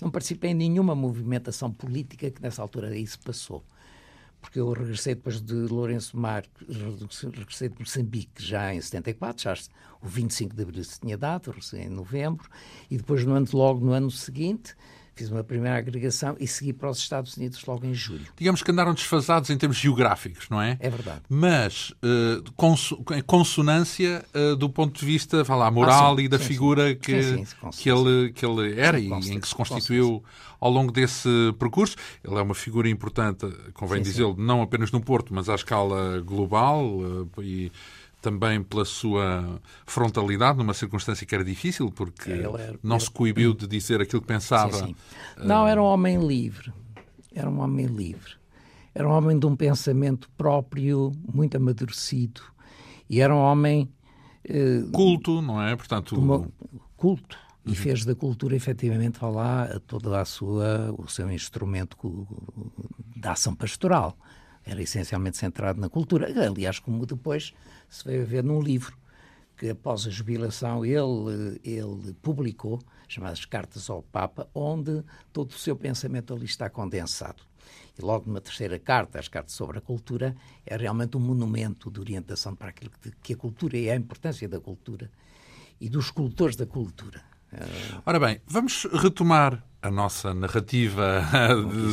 [0.02, 3.64] não participei em nenhuma movimentação política que nessa altura se passou.
[4.40, 6.50] Porque eu regressei depois de Lourenço Marques,
[7.32, 9.54] regressei de Moçambique já em 74, já
[10.02, 12.48] o 25 de abril se tinha dado, em novembro,
[12.90, 14.74] e depois, no ano, logo no ano seguinte,
[15.16, 18.26] Fiz uma primeira agregação e segui para os Estados Unidos logo em julho.
[18.36, 20.76] Digamos que andaram desfasados em termos geográficos, não é?
[20.78, 21.22] É verdade.
[21.26, 26.38] Mas uh, consonância uh, do ponto de vista vá lá, moral ah, sim, e da
[26.38, 26.96] sim, figura sim.
[26.96, 27.44] Que,
[27.78, 30.22] que, ele, que ele era e em que se constituiu
[30.60, 31.96] ao longo desse percurso.
[32.22, 36.84] Ele é uma figura importante, convém dizê-lo, não apenas no Porto, mas à escala global
[36.84, 37.72] uh, e
[38.26, 43.68] também pela sua frontalidade, numa circunstância que era difícil, porque era, não se coibiu de
[43.68, 44.72] dizer aquilo que pensava.
[44.72, 44.96] Sim, sim.
[45.44, 46.72] Não, era um homem livre.
[47.32, 48.32] Era um homem livre.
[48.92, 52.42] Era um homem de um pensamento próprio, muito amadurecido.
[53.08, 53.88] E era um homem.
[54.42, 55.76] Eh, culto, não é?
[55.76, 56.18] Portanto.
[56.18, 56.48] Uma,
[56.96, 57.38] culto.
[57.64, 57.74] E uhum.
[57.76, 61.96] fez da cultura, efetivamente, lá toda a sua, o seu instrumento
[63.14, 64.18] da ação pastoral
[64.64, 66.26] era essencialmente centrado na cultura.
[66.44, 67.54] Aliás, como depois
[67.96, 68.96] se veio a ver num livro
[69.56, 72.78] que após a jubilação ele, ele publicou,
[73.08, 77.42] chamadas Cartas ao Papa, onde todo o seu pensamento ali está condensado.
[77.98, 81.98] E logo numa terceira carta, as cartas sobre a cultura, é realmente um monumento de
[81.98, 85.10] orientação para aquilo que, que a cultura e a importância da cultura
[85.80, 87.22] e dos cultores da cultura.
[88.04, 91.22] Ora bem, vamos retomar a nossa narrativa,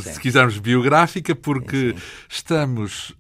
[0.04, 2.04] se quisermos, biográfica, porque sim, sim.
[2.28, 3.14] estamos uh,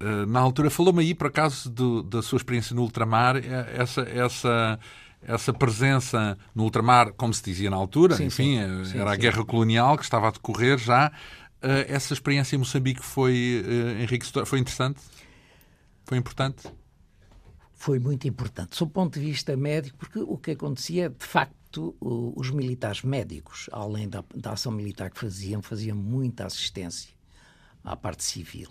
[0.00, 0.70] uh, na altura.
[0.70, 4.78] Falou-me aí, por acaso, do, da sua experiência no ultramar, eh, essa, essa,
[5.22, 8.58] essa presença no ultramar, como se dizia na altura, sim, enfim,
[8.94, 11.10] era a guerra colonial que estava a decorrer já.
[11.62, 13.64] Uh, essa experiência em Moçambique foi
[14.00, 15.00] enriquecedora, foi interessante?
[16.04, 16.68] Foi importante?
[17.84, 21.94] Foi muito importante, sob o ponto de vista médico, porque o que acontecia, de facto,
[22.00, 27.10] os militares médicos, além da, da ação militar que faziam, faziam muita assistência
[27.84, 28.70] à parte civil.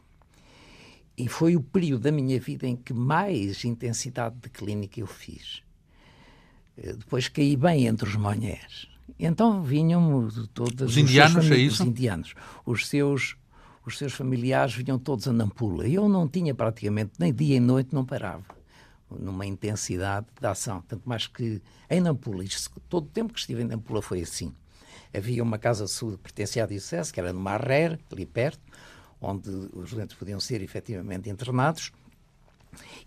[1.16, 5.62] E foi o período da minha vida em que mais intensidade de clínica eu fiz.
[6.76, 8.88] Eh, depois caí bem entre os monhés.
[9.20, 11.84] Então vinham todos os indianos, é isso?
[11.84, 12.34] Os indianos.
[12.66, 13.38] Os seus,
[13.86, 15.88] os seus familiares vinham todos a Nampula.
[15.88, 18.63] Eu não tinha praticamente, nem dia e noite, não parava
[19.20, 20.82] numa intensidade de ação.
[20.88, 22.44] Tanto mais que em Nampula,
[22.90, 24.54] todo o tempo que estive em Nampula foi assim.
[25.16, 28.60] Havia uma casa de saúde que pertencia à Diocese, que era no Marrer, ali perto,
[29.22, 31.92] onde os doentes podiam ser efetivamente internados.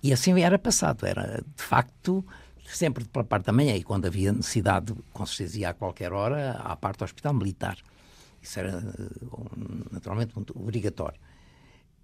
[0.02, 1.04] E assim era passado.
[1.04, 2.24] Era, de facto,
[2.64, 3.74] sempre pela parte da manhã.
[3.74, 7.76] E quando havia necessidade, com certeza ia a qualquer hora, à parte do hospital militar.
[8.40, 8.80] Isso era,
[9.90, 11.18] naturalmente, muito obrigatório.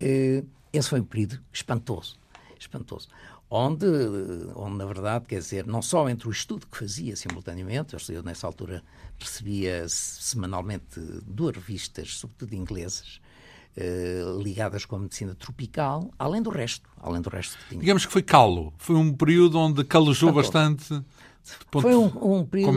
[0.01, 2.19] Eh, esse foi um período espantoso.
[2.59, 3.09] Espantoso
[3.55, 3.87] onde,
[4.55, 8.47] onde, na verdade, quer dizer, não só entre o estudo que fazia simultaneamente, eu nessa
[8.47, 8.83] altura
[9.19, 13.21] recebia semanalmente duas revistas, sobretudo inglesas,
[13.77, 17.81] eh, ligadas com a medicina tropical, além do resto, além do resto que tinha.
[17.81, 21.03] Digamos que foi calo, foi um período onde calejou bastante.
[21.71, 22.73] Foi um, um período,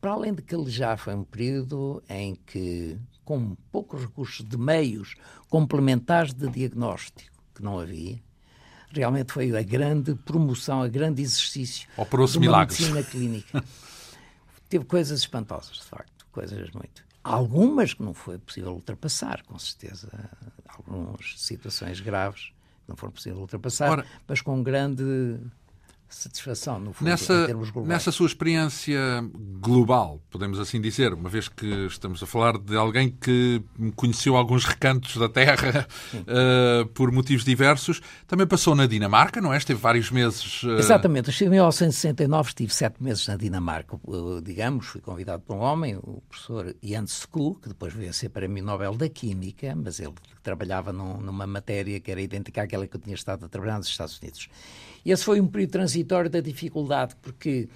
[0.00, 5.16] para além de calejar, foi um período em que, com poucos recursos de meios
[5.48, 8.20] complementares de diagnóstico, que não havia,
[8.92, 11.88] realmente foi a grande promoção, a grande exercício
[12.36, 12.78] milagres.
[12.80, 13.64] medicina clínica.
[14.68, 17.04] Teve coisas espantosas, de facto, coisas muito.
[17.22, 20.08] Algumas que não foi possível ultrapassar, com certeza.
[20.68, 22.52] Algumas situações graves
[22.84, 25.38] que não foram possível ultrapassar, Ora, mas com grande
[26.08, 27.88] satisfação, no fundo, nessa, em termos globais.
[27.88, 28.98] Nessa sua experiência
[29.60, 33.62] global, podemos assim dizer, uma vez que estamos a falar de alguém que
[33.94, 39.58] conheceu alguns recantos da Terra uh, por motivos diversos, também passou na Dinamarca, não é?
[39.58, 40.62] Esteve vários meses...
[40.62, 40.78] Uh...
[40.78, 41.30] Exatamente.
[41.44, 43.96] em 1969, estive sete meses na Dinamarca.
[44.04, 48.12] Uh, digamos, fui convidado por um homem, o professor Jens Kuhl, que depois veio a
[48.12, 52.62] ser para mim Nobel da Química, mas ele trabalhava num, numa matéria que era idêntica
[52.62, 54.48] àquela que eu tinha estado a trabalhar nos Estados Unidos.
[55.04, 57.68] E esse foi um período transitório da dificuldade, porque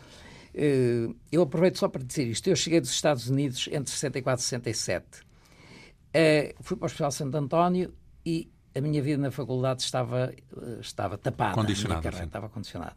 [0.54, 2.48] uh, eu aproveito só para dizer isto.
[2.48, 5.06] Eu cheguei dos Estados Unidos entre 64 e 67.
[5.20, 10.80] Uh, fui para o Hospital Santo António e a minha vida na faculdade estava, uh,
[10.80, 11.54] estava tapada.
[11.54, 12.08] Condicionada.
[12.24, 12.96] Estava condicionada.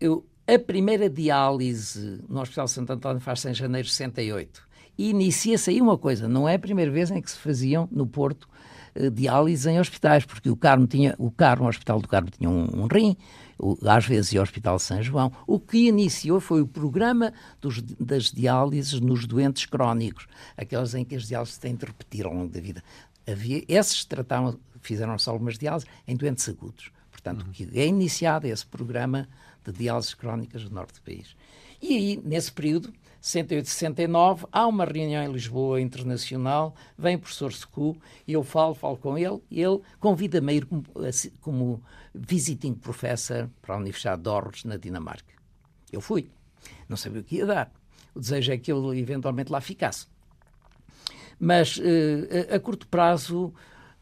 [0.00, 4.66] Eu, a primeira diálise no Hospital Santo António faz-se em janeiro de 68.
[4.98, 8.06] E inicia-se aí uma coisa, não é a primeira vez em que se faziam no
[8.06, 8.55] Porto eh,
[9.12, 12.82] diálise em hospitais, porque o Carmo tinha, o Carmo, o Hospital do Carmo tinha um,
[12.82, 13.16] um rim,
[13.58, 15.32] o, às vezes ia ao Hospital São João.
[15.46, 21.14] O que iniciou foi o programa dos, das diálises nos doentes crónicos, aquelas em que
[21.14, 22.82] as diálises têm de repetir ao longo da vida.
[23.26, 26.90] Havia, esses tratavam, fizeram-se algumas diálises em doentes agudos.
[27.10, 27.52] Portanto, uhum.
[27.52, 29.28] que é iniciado esse programa
[29.64, 31.34] de diálises crónicas do norte do país.
[31.82, 32.92] E aí, nesse período,
[33.26, 38.72] 68, 69, há uma reunião em Lisboa internacional, vem o professor Secu e eu falo,
[38.72, 40.84] falo com ele e ele convida-me a ir como,
[41.40, 41.82] como
[42.14, 45.34] visiting professor para a Universidade de Aarhus, na Dinamarca.
[45.90, 46.30] Eu fui.
[46.88, 47.72] Não sabia o que ia dar.
[48.14, 50.06] O desejo é que eu eventualmente lá ficasse.
[51.36, 51.82] Mas uh,
[52.52, 53.52] a, a curto prazo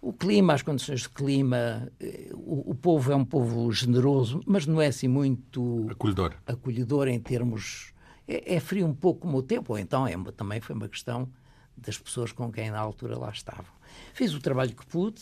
[0.03, 4.67] o clima, as condições de clima, eh, o, o, povo é um povo generoso, mas
[4.67, 7.94] não é assim muito acolhedor, acolhedor em termos
[8.27, 11.29] é, é frio um pouco como o tempo, ou então é, também foi uma questão
[11.77, 13.73] das pessoas com quem na altura lá estavam.
[14.13, 15.21] Fiz o trabalho que pude,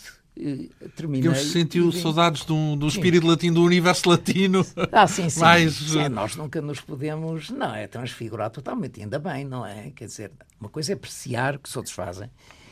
[0.96, 1.28] terminei.
[1.28, 1.92] Eu sentiu e...
[1.92, 3.30] saudades do, do espírito sim.
[3.30, 4.66] latino, do universo latino.
[4.92, 5.40] Ah, sim, sim.
[5.40, 5.74] Mas...
[5.74, 6.08] sim.
[6.08, 9.90] Nós nunca nos podemos, não é, transfigurar totalmente, ainda bem, não é?
[9.90, 12.30] Quer dizer, uma coisa é apreciar o que os outros fazem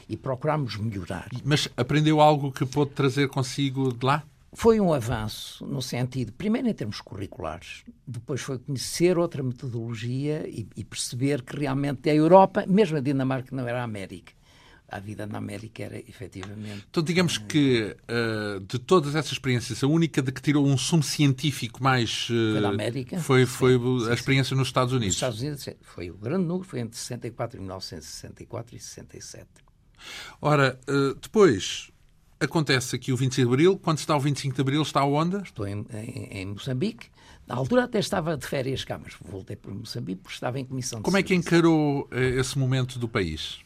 [0.08, 1.28] e procurarmos melhorar.
[1.44, 4.22] Mas aprendeu algo que pôde trazer consigo de lá?
[4.52, 10.66] Foi um avanço no sentido, primeiro em termos curriculares, depois foi conhecer outra metodologia e,
[10.76, 14.32] e, perceber que realmente a Europa, mesmo a Dinamarca, não era a América.
[14.88, 16.84] a vida na América era efetivamente.
[16.90, 21.02] Então, digamos que uh, de todas essas experiências, a única de que tirou um sumo
[21.04, 22.28] científico mais.
[22.28, 23.18] Uh, foi na América.
[23.20, 24.58] Foi, foi sim, a experiência sim.
[24.58, 25.14] nos Estados Unidos.
[25.14, 29.46] Nos Estados Unidos foi o grande núcleo, foi entre 64 e 1964 e 67.
[30.40, 31.92] Ora, uh, depois
[32.40, 33.79] acontece aqui o 25 de Abril.
[33.79, 35.37] Quando está o 25 de Abril, está onde?
[35.42, 37.09] Estou em, em, em Moçambique.
[37.46, 41.00] Na altura até estava de férias cá, mas voltei para Moçambique porque estava em comissão
[41.00, 41.35] de Como serviço.
[41.35, 43.59] é que encarou esse momento do país?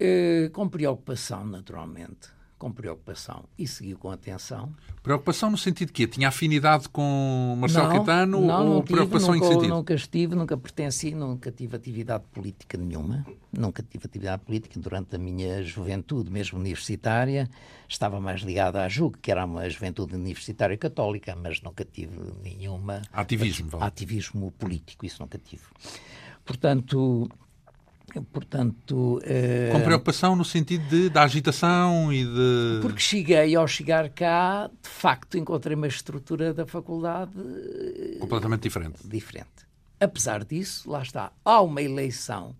[0.00, 2.35] Uh, com preocupação, naturalmente.
[2.58, 3.44] Com preocupação.
[3.58, 4.72] E seguiu com atenção.
[5.02, 6.06] Preocupação no sentido de quê?
[6.06, 9.74] Tinha afinidade com Marcelo não, Caetano não, ou não preocupação tive, nunca, em que sentido?
[9.74, 13.26] Nunca estive, nunca pertenci, nunca tive atividade política nenhuma.
[13.52, 17.46] Nunca tive atividade política durante a minha juventude, mesmo universitária.
[17.86, 23.02] Estava mais ligada à JUC, que era uma juventude universitária católica, mas nunca tive nenhuma...
[23.12, 25.64] Ativismo, ati Ativismo político, isso nunca tive.
[26.44, 27.28] Portanto,
[28.32, 29.72] Portanto, uh...
[29.72, 32.78] Com preocupação no sentido de, da agitação e de.
[32.80, 37.32] Porque cheguei, ao chegar cá, de facto, encontrei uma estrutura da faculdade.
[37.36, 38.98] Eh, Completamente diferente.
[39.04, 39.66] Diferente.
[40.00, 42.54] Apesar disso, lá está, há uma eleição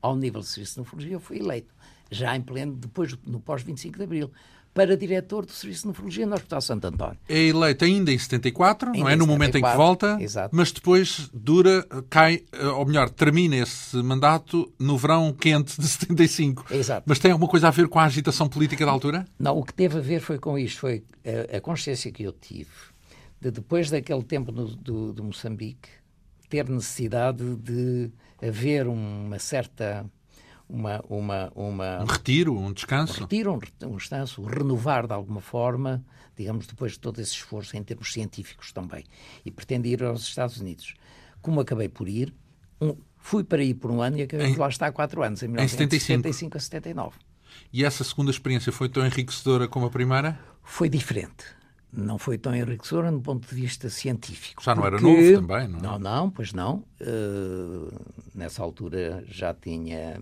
[0.00, 1.72] ao nível de serviço de nefrologia, eu fui eleito,
[2.10, 4.30] já em pleno, depois, no pós-25 de Abril
[4.74, 7.18] para diretor do Serviço de Nefrologia no Hospital Santo António.
[7.28, 9.16] É eleito ainda em 74, ainda não é?
[9.16, 10.56] No 74, momento em que volta, exato.
[10.56, 16.66] mas depois dura, cai, eh, ou melhor, termina esse mandato no verão quente de 75.
[16.70, 17.04] Exato.
[17.06, 19.26] Mas tem alguma coisa a ver com a agitação política da altura?
[19.38, 22.32] Não, o que teve a ver foi com isto, foi a, a consciência que eu
[22.32, 22.70] tive
[23.40, 25.88] de depois daquele tempo no, do, do Moçambique
[26.48, 30.04] ter necessidade de haver uma certa
[30.72, 33.20] uma, uma, uma, um retiro, um descanso?
[33.20, 36.02] Um retiro, um, um descanso, renovar de alguma forma,
[36.34, 39.04] digamos, depois de todo esse esforço em termos científicos também.
[39.44, 40.94] E pretendo ir aos Estados Unidos.
[41.42, 42.34] Como acabei por ir,
[42.80, 45.22] um, fui para ir por um ano e acabei em, por lá estar há quatro
[45.22, 47.18] anos, em 1975 a 79.
[47.70, 50.40] E essa segunda experiência foi tão enriquecedora como a primeira?
[50.62, 51.44] Foi diferente.
[51.92, 54.62] Não foi tão enriquecedora do ponto de vista científico.
[54.64, 54.96] Já não porque...
[54.96, 55.82] era novo também, não é?
[55.82, 56.82] Não, não, pois não.
[56.98, 57.92] Uh,
[58.34, 60.18] nessa altura já tinha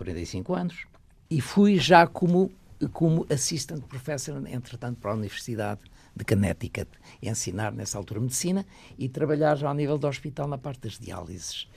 [0.00, 0.86] 45 anos,
[1.30, 2.50] e fui já como,
[2.92, 5.80] como assistant professor, entretanto, para a Universidade
[6.16, 6.88] de Connecticut,
[7.22, 8.64] ensinar nessa altura medicina
[8.98, 11.68] e trabalhar já ao nível do hospital na parte das diálises.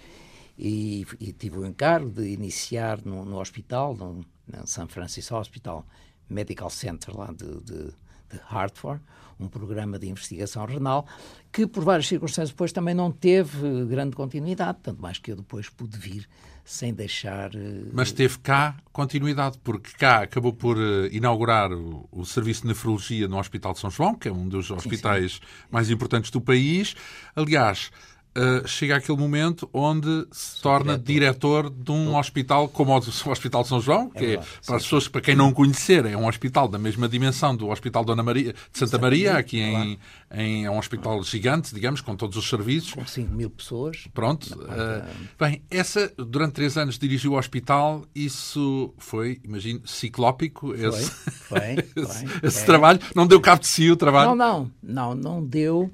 [0.58, 5.86] E, e tive o encargo de iniciar no, no hospital, no, no San Francisco Hospital
[6.30, 7.88] Medical Center lá de, de,
[8.30, 9.02] de Hartford,
[9.40, 11.06] um programa de investigação renal,
[11.52, 15.70] que por várias circunstâncias depois também não teve grande continuidade, tanto mais que eu depois
[15.70, 16.28] pude vir
[16.64, 17.54] sem deixar.
[17.56, 22.70] Eh, Mas teve cá continuidade, porque cá acabou por eh, inaugurar o, o, Serviço de
[22.70, 25.68] Nefrologia no Hospital de São João, que é um dos hospitais sim, sim.
[25.70, 26.96] mais importantes do país.
[27.36, 27.92] Aliás,
[28.38, 31.64] uh, chega aquele momento onde se torna diretor.
[31.64, 32.98] diretor de um hospital como o
[33.32, 36.06] Hospital de São João, que é, verdade, é para as pessoas, para quem não conhecer,
[36.06, 39.40] é um hospital da mesma dimensão do Hospital Dona Maria, de Santa, Santa Maria, Maria,
[39.40, 40.00] aqui em,
[40.34, 42.94] em, é um hospital gigante, digamos, com todos os serviços.
[42.94, 44.08] Com 5 mil pessoas.
[44.14, 44.46] Pronto.
[44.54, 45.06] Uh,
[45.40, 51.60] bem, essa, durante três anos dirigiu o hospital, isso foi, imagino, ciclópico, foi, esse, foi,
[51.96, 52.66] esse, foi, esse é.
[52.66, 53.00] trabalho.
[53.16, 54.36] Não deu cabo de si o trabalho?
[54.36, 55.92] Não, não, não, não deu.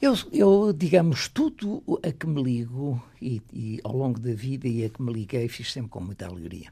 [0.00, 4.84] Eu, eu, digamos, tudo a que me ligo e, e, ao longo da vida e
[4.84, 6.70] a que me liguei fiz sempre com muita alegria.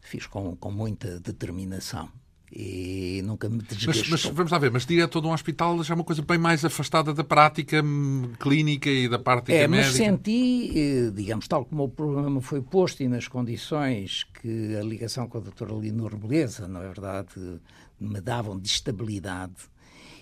[0.00, 2.10] Fiz com, com muita determinação
[2.52, 4.04] e nunca me desgastou.
[4.10, 6.38] Mas, mas, vamos lá ver, mas diretor de um hospital já é uma coisa bem
[6.38, 9.88] mais afastada da prática hum, clínica e da prática é, médica.
[9.88, 14.82] Mas senti, eh, digamos, tal como o programa foi posto e nas condições que a
[14.82, 17.60] ligação com a doutora Leonor Beleza, na é verdade,
[18.00, 19.54] me davam de estabilidade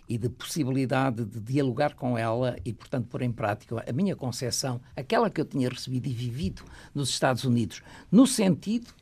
[0.08, 4.80] e de possibilidade de dialogar com ela e, portanto, pôr em prática a minha concepção,
[4.94, 6.62] aquela que eu tinha recebido e vivido
[6.94, 8.92] nos Estados Unidos, no sentido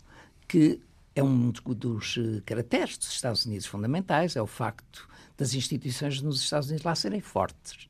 [0.48, 0.80] que
[1.14, 6.68] é um dos caracteres dos Estados Unidos fundamentais, é o facto das instituições nos Estados
[6.68, 7.86] Unidos lá serem fortes.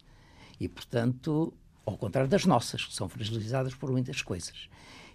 [0.60, 1.52] E, portanto,
[1.86, 4.68] ao contrário das nossas, que são fragilizadas por muitas coisas.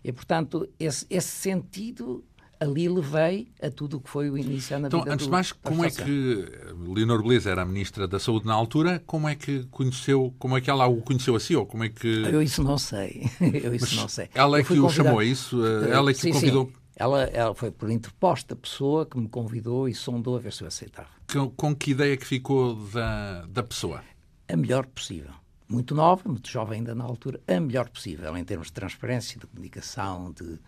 [0.03, 2.23] E, portanto, esse, esse sentido
[2.59, 5.51] ali levei a tudo o que foi o início na então, vida antes de mais,
[5.51, 6.45] como é que
[6.93, 9.01] Leonor Beleza era a ministra da Saúde na altura?
[9.05, 12.07] Como é que conheceu, como é que ela o conheceu assim ou como é que
[12.07, 13.29] Eu isso não sei.
[13.39, 14.29] Eu isso Mas não sei.
[14.33, 15.65] Ela é que o chamou a isso?
[15.65, 16.65] Ela é que sim, o convidou?
[16.65, 16.73] Sim.
[16.95, 20.67] Ela, ela foi por interposta pessoa que me convidou e sondou a ver se eu
[20.67, 21.07] aceitava.
[21.31, 24.03] Com, com que ideia que ficou da, da pessoa?
[24.49, 25.31] A melhor possível
[25.69, 29.45] muito nova, muito jovem ainda na altura, a melhor possível em termos de transparência, de
[29.45, 30.59] comunicação, de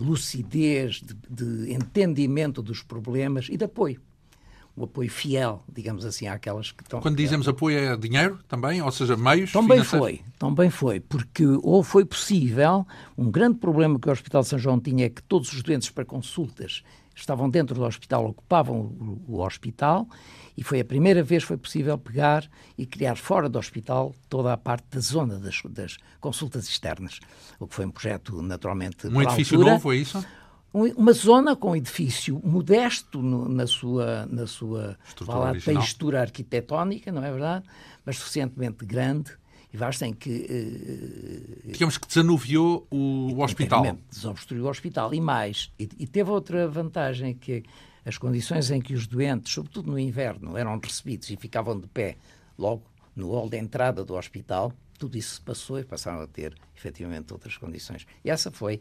[0.00, 4.00] lucidez, de, de, entendimento dos problemas e de apoio.
[4.76, 7.00] um apoio fiel, digamos assim, àquelas que estão.
[7.00, 11.82] Quando dizemos apoio é dinheiro também, ou seja, meios Também foi, também foi, porque ou
[11.82, 12.86] foi possível,
[13.16, 15.90] um grande problema que o Hospital de São João tinha é que todos os doentes
[15.90, 16.82] para consultas
[17.16, 20.06] estavam dentro do hospital, ocupavam o, o hospital,
[20.56, 24.52] e foi a primeira vez que foi possível pegar e criar fora do hospital toda
[24.52, 27.18] a parte da zona das, das consultas externas,
[27.58, 30.24] o que foi um projeto naturalmente Um edifício altura, novo, é isso?
[30.72, 34.98] uma zona com edifício modesto no, na sua, na sua
[35.64, 37.64] textura arquitetónica, não é verdade?
[38.04, 39.32] Mas suficientemente grande
[39.76, 43.98] e vasta em que eh, Digamos que desanuviou o, o hospital.
[44.10, 45.12] desobstruiu o hospital.
[45.12, 47.62] E mais, e, e teve outra vantagem que
[48.02, 52.16] as condições em que os doentes, sobretudo no inverno, eram recebidos e ficavam de pé
[52.58, 56.54] logo no hall de entrada do hospital, tudo isso se passou e passaram a ter
[56.74, 58.06] efetivamente outras condições.
[58.24, 58.80] E essa foi,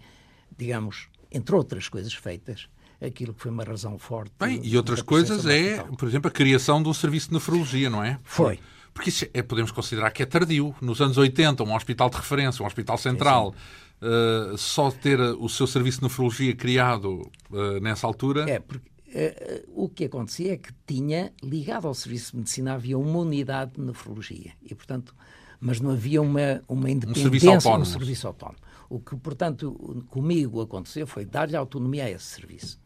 [0.58, 2.70] digamos, entre outras coisas feitas,
[3.02, 4.32] aquilo que foi uma razão forte.
[4.40, 8.02] Bem, e outras coisas é, por exemplo, a criação de um serviço de nefrologia, não
[8.02, 8.18] é?
[8.24, 8.60] Foi.
[8.96, 10.74] Porque isso é, podemos considerar que é tardio.
[10.82, 13.54] Nos anos 80, um hospital de referência, um hospital central,
[14.02, 18.50] eh, só ter o seu serviço de nefrologia criado eh, nessa altura.
[18.50, 22.98] É, porque eh, o que acontecia é que tinha, ligado ao Serviço de Medicina, havia
[22.98, 24.54] uma unidade de nefrologia.
[24.64, 25.14] E, portanto,
[25.60, 27.86] mas não havia uma, uma independência, serviço autónomo.
[27.86, 28.60] serviço autónomo.
[28.90, 32.80] O que, portanto, comigo aconteceu foi dar-lhe autonomia a esse serviço.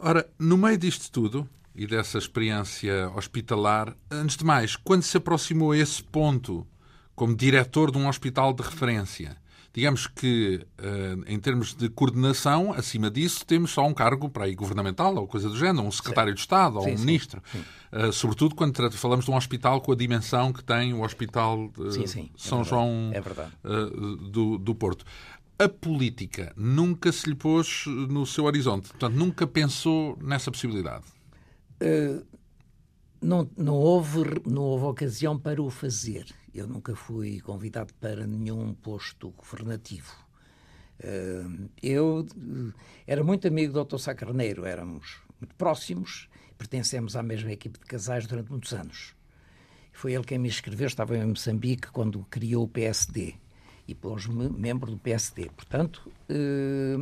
[0.00, 5.72] Ora, no meio disto tudo e dessa experiência hospitalar, antes de mais, quando se aproximou
[5.72, 6.66] a esse ponto
[7.14, 9.36] como diretor de um hospital de referência,
[9.72, 14.54] digamos que eh, em termos de coordenação, acima disso, temos só um cargo para aí
[14.54, 17.42] governamental ou coisa do género, um secretário de Estado ou Sim, um sim, ministro.
[17.92, 21.94] Eh, sobretudo quando falamos de um hospital com a dimensão que tem o Hospital de
[21.94, 25.04] Sim, sim, é São verdade, João é eh, do, do Porto.
[25.58, 28.88] A política nunca se lhe pôs no seu horizonte.
[28.88, 31.04] Portanto, nunca pensou nessa possibilidade.
[33.22, 36.26] Não, não, houve, não houve ocasião para o fazer.
[36.54, 40.12] Eu nunca fui convidado para nenhum posto governativo.
[40.98, 41.44] Eh,
[41.82, 42.72] Eu eh,
[43.06, 43.98] era muito amigo do Dr.
[43.98, 46.28] Sá Carneiro, éramos muito próximos,
[46.58, 49.14] pertencemos à mesma equipe de casais durante muitos anos.
[49.92, 53.34] Foi ele quem me escreveu, estava em Moçambique quando criou o PSD
[53.86, 55.50] e pôs-me membro do PSD.
[55.56, 56.96] Portanto, eh,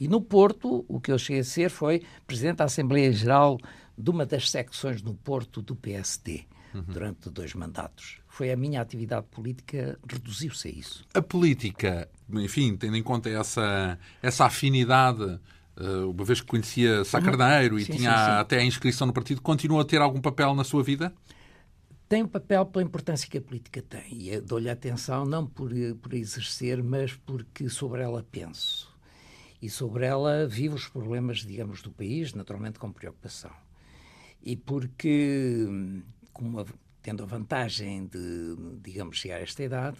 [0.00, 3.58] e no Porto, o que eu cheguei a ser foi presidente da Assembleia Geral
[3.96, 6.46] de uma das secções no Porto do PSD
[6.86, 8.18] durante dois mandatos.
[8.28, 11.04] Foi a minha atividade política, reduziu-se a isso.
[11.12, 15.38] A política, enfim, tendo em conta essa, essa afinidade,
[15.76, 18.30] eh, uma vez que conhecia Sá Carneiro e Sim, tinha sim, sim.
[18.38, 21.12] até a inscrição no partido, continua a ter algum papel na sua vida?
[22.08, 24.28] Tem um papel pela importância que a política tem.
[24.28, 25.70] E dou-lhe atenção não por,
[26.00, 28.89] por exercer, mas porque sobre ela penso.
[29.60, 33.52] E sobre ela vivo os problemas, digamos, do país, naturalmente com preocupação.
[34.42, 36.02] E porque, hum,
[36.32, 36.66] como a-
[37.02, 39.98] tendo a vantagem de, digamos, chegar a esta idade,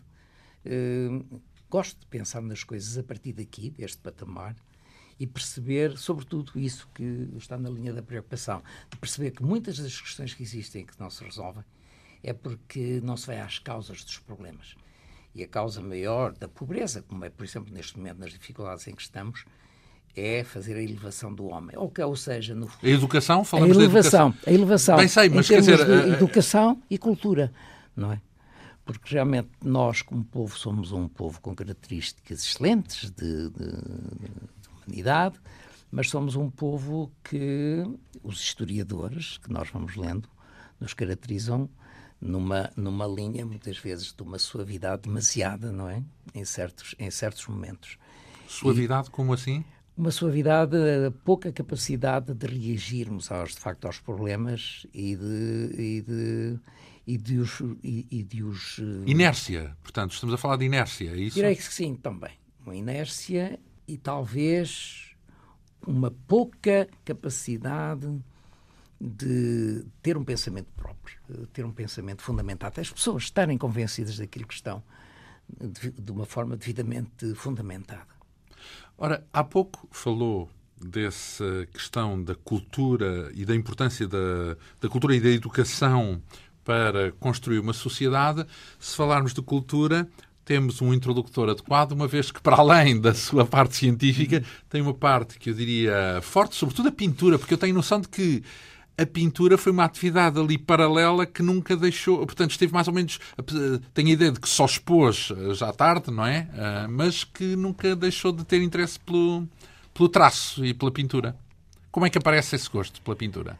[0.65, 4.57] hum, gosto de pensar nas coisas a partir daqui, deste patamar,
[5.19, 10.01] e perceber, sobretudo, isso que está na linha da preocupação, de perceber que muitas das
[10.01, 11.63] questões que existem que não se resolvem
[12.23, 14.75] é porque não se vai às causas dos problemas.
[15.35, 18.95] E a causa maior da pobreza, como é, por exemplo, neste momento, nas dificuldades em
[18.95, 19.45] que estamos,
[20.17, 21.77] é fazer a elevação do homem.
[21.77, 23.43] Ou, ou seja, no, A educação?
[23.43, 24.53] a Falamos da elevação, educação.
[24.53, 27.53] a elevação Bem sei, mas em quer dizer, de eh, educação e cultura,
[27.95, 28.21] não é?
[28.85, 35.39] Porque realmente nós, como povo, somos um povo com características excelentes de, de- de humanidade,
[35.93, 37.85] mas somos um povo que
[38.25, 40.29] os historiadores que nós vamos lendo
[40.81, 41.69] nos caracterizam
[42.21, 46.03] numa, numa linha, muitas vezes, de uma suavidade demasiada, não é?
[46.35, 47.99] Em certos, em certos momentos
[48.51, 49.65] Suavidade, como assim?
[49.97, 50.77] uma suavidade,
[51.25, 56.59] pouca capacidade de reagirmos aos, de facto aos problemas e de, e de,
[57.07, 59.77] e de os, e, e de os eh, Inércia.
[59.83, 61.35] Portanto, estamos a falar de inércia, é isso?
[61.35, 62.33] direi que sim também.
[62.65, 65.15] Uma inércia e talvez
[65.87, 68.09] uma pouca capacidade
[69.01, 72.81] de ter um pensamento próprio, de ter um pensamento fundamentado.
[72.81, 74.83] As pessoas estarem convencidas daquilo que estão
[75.59, 78.09] de, de uma forma devidamente fundamentada.
[78.99, 85.21] Ora, há pouco falou dessa questão da cultura e da importância da, da cultura e
[85.21, 86.21] da educação
[86.65, 88.47] para construir uma sociedade.
[88.79, 90.09] Se falarmos de cultura,
[90.45, 94.95] temos um interlocutor adequado, uma vez que, para além da sua parte científica, tem uma
[94.95, 98.43] parte que eu diria forte, sobretudo a pintura, porque eu tenho noção de que
[99.01, 103.19] a pintura foi uma atividade ali paralela que nunca deixou, portanto, esteve mais ou menos,
[103.95, 106.49] tenho a ideia de que só expôs eh, já tarde, não é?
[106.53, 109.49] Ah, Mas que nunca deixou de ter interesse pelo,
[109.95, 111.35] pelo traço e pela pintura.
[111.91, 113.59] Como é que aparece esse gosto pela pintura?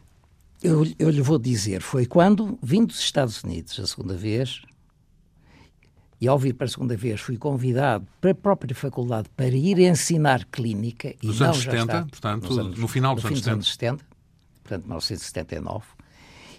[0.63, 4.61] eu, eu lhe vou dizer, foi quando vim dos Estados Unidos a segunda vez,
[6.21, 9.79] e ao vir para a segunda vez fui convidado para a própria faculdade para ir
[9.79, 11.15] ensinar clínica.
[11.23, 13.73] Nos e anos não 70, está, portanto, anos, no final dos, no anos, dos anos
[13.73, 14.05] 70,
[14.71, 15.85] portanto 1979.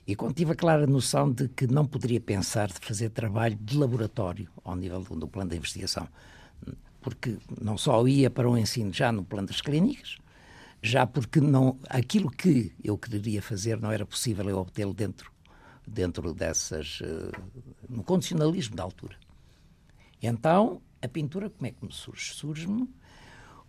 [0.05, 3.77] E quando tive a clara noção de que não poderia pensar de fazer trabalho de
[3.77, 6.07] laboratório ao nível do, do plano de investigação,
[7.01, 10.17] porque não só ia para o ensino já no plano das clínicas,
[10.81, 15.31] já porque não aquilo que eu queria fazer não era possível eu obtê-lo dentro
[15.87, 17.31] dentro dessas uh,
[17.89, 19.15] no condicionalismo da altura.
[20.21, 22.33] Então, a pintura como é que me surge?
[22.33, 22.89] Surge-me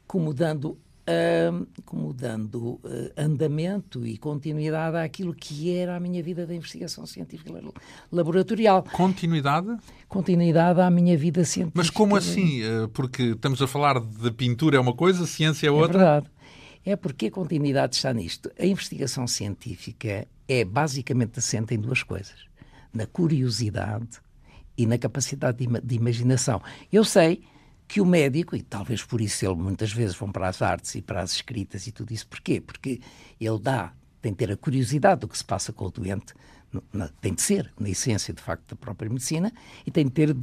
[0.07, 2.81] como dando, uh, como dando uh,
[3.17, 7.53] andamento e continuidade àquilo que era a minha vida da investigação científica
[8.11, 8.83] laboratorial.
[8.85, 9.77] Continuidade?
[10.09, 11.79] Continuidade à minha vida científica.
[11.79, 12.61] Mas como assim?
[12.93, 15.89] Porque estamos a falar de pintura é uma coisa, ciência é outra?
[15.89, 16.27] É verdade.
[16.85, 18.51] É porque a continuidade está nisto.
[18.59, 22.47] A investigação científica é basicamente assente em duas coisas:
[22.93, 24.21] na curiosidade
[24.77, 26.61] e na capacidade de, de, imaginação.
[26.93, 27.43] Eu sei
[27.93, 31.03] que o médico, e talvez por isso ele muitas vezes vão para as artes e
[31.03, 32.59] para as escritas e tudo isso, porquê?
[32.59, 33.03] Porque
[33.39, 36.33] ele dá, tem de ter a curiosidade do que se passa com o doente,
[36.91, 39.53] na, tem de ser, na essência, de facto, da própria medicina,
[39.85, 40.35] e tem de ter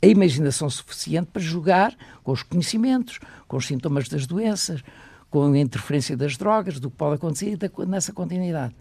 [0.00, 1.92] a imaginação suficiente para jogar
[2.22, 4.80] com os conhecimentos, com os sintomas das doenças,
[5.28, 8.76] com a interferência das drogas, do que pode acontecer nessa continuidade.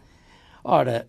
[0.64, 1.08] Ora,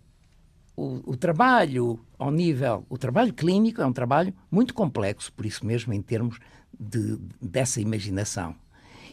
[0.74, 5.66] o, o, trabalho ao nível, o trabalho clínico é um trabalho muito complexo, por isso
[5.66, 6.38] mesmo, em termos
[6.82, 8.54] de, dessa imaginação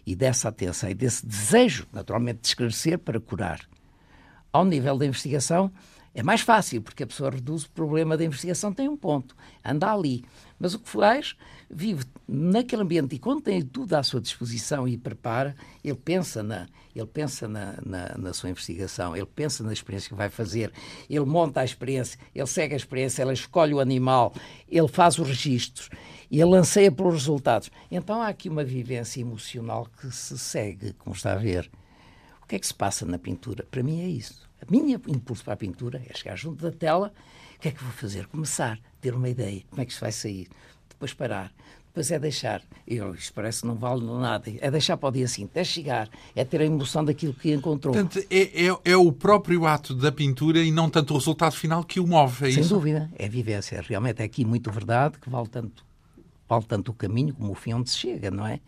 [0.05, 3.61] e dessa atenção e desse desejo, naturalmente, de esclarecer para curar.
[4.51, 5.72] Ao nível da investigação,
[6.13, 9.93] é mais fácil, porque a pessoa reduz o problema da investigação, tem um ponto, anda
[9.93, 10.26] ali.
[10.57, 11.36] Mas o que faz,
[11.70, 16.67] vive naquele ambiente e quando tem tudo à sua disposição e prepara, ele pensa na,
[16.95, 20.74] ele pensa na, na, na, sua investigação, ele pensa na experiência que vai fazer,
[21.09, 24.34] ele monta a experiência, ele segue a experiência, ele escolhe o animal,
[24.67, 25.89] ele faz os registros
[26.30, 27.69] e ele anseia pelos resultados.
[27.89, 31.69] Então há aqui uma vivência emocional que se segue, como está a ver.
[32.41, 33.65] O que é que se passa na pintura?
[33.69, 34.49] Para mim é isso.
[34.61, 37.13] A minha impulso para a pintura é chegar junto da tela,
[37.55, 38.27] o que é que vou fazer?
[38.27, 40.47] Começar, ter uma ideia, como é que isto vai sair,
[40.89, 41.51] depois parar,
[41.88, 42.61] depois é deixar.
[42.88, 44.51] Eu, isto parece que não vale nada.
[44.59, 47.93] É deixar para o dia seguinte, é chegar, é ter a emoção daquilo que encontrou.
[47.93, 51.84] Portanto, é, é, é o próprio ato da pintura e não tanto o resultado final
[51.84, 52.69] que o move, é Sem isso?
[52.69, 53.82] Sem dúvida, é a vivência.
[53.82, 55.84] Realmente é aqui muito verdade que vale tanto,
[56.50, 58.60] vale tanto o caminho como o fim onde se chega, não é?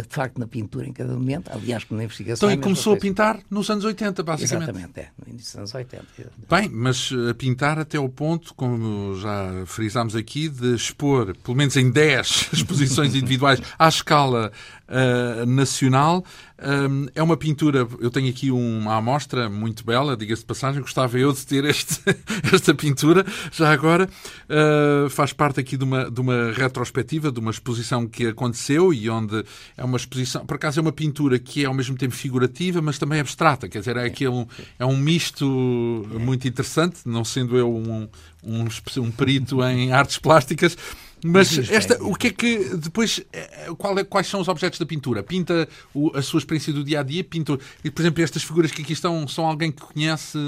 [0.00, 2.50] de facto na pintura em cada momento, aliás, como na investigação.
[2.50, 4.70] Então, e começou a pintar nos anos 80, basicamente.
[4.70, 6.06] Exatamente, é, no início dos anos 80.
[6.48, 11.56] Bem, mas eh, a pintar até o ponto, como já frisámos aqui, de expor, pelo
[11.56, 14.50] menos em 10 exposições individuais, à escala
[14.92, 16.24] uh, nacional.
[16.64, 21.18] Um, é uma pintura, eu tenho aqui uma amostra muito bela, diga-se de passagem, gostava
[21.18, 22.00] eu de ter este,
[22.52, 24.08] esta pintura, já agora.
[24.48, 29.10] Uh, faz parte aqui de uma, de uma retrospectiva, de uma exposição que aconteceu e
[29.10, 29.44] onde
[29.76, 32.98] é uma exposição, por acaso é uma pintura que é ao mesmo tempo figurativa, mas
[32.98, 34.46] também abstrata, quer dizer, é, aquele,
[34.78, 38.08] é um misto muito interessante, não sendo eu um,
[38.44, 38.66] um,
[38.98, 40.76] um perito em artes plásticas,
[41.24, 44.86] mas esta, o que é que depois eh, qual é, quais são os objetos da
[44.86, 45.22] pintura?
[45.22, 47.22] Pinta o, a sua experiência do dia a dia?
[47.22, 50.38] Pinta, e, por exemplo, estas figuras que aqui estão são alguém que conhece?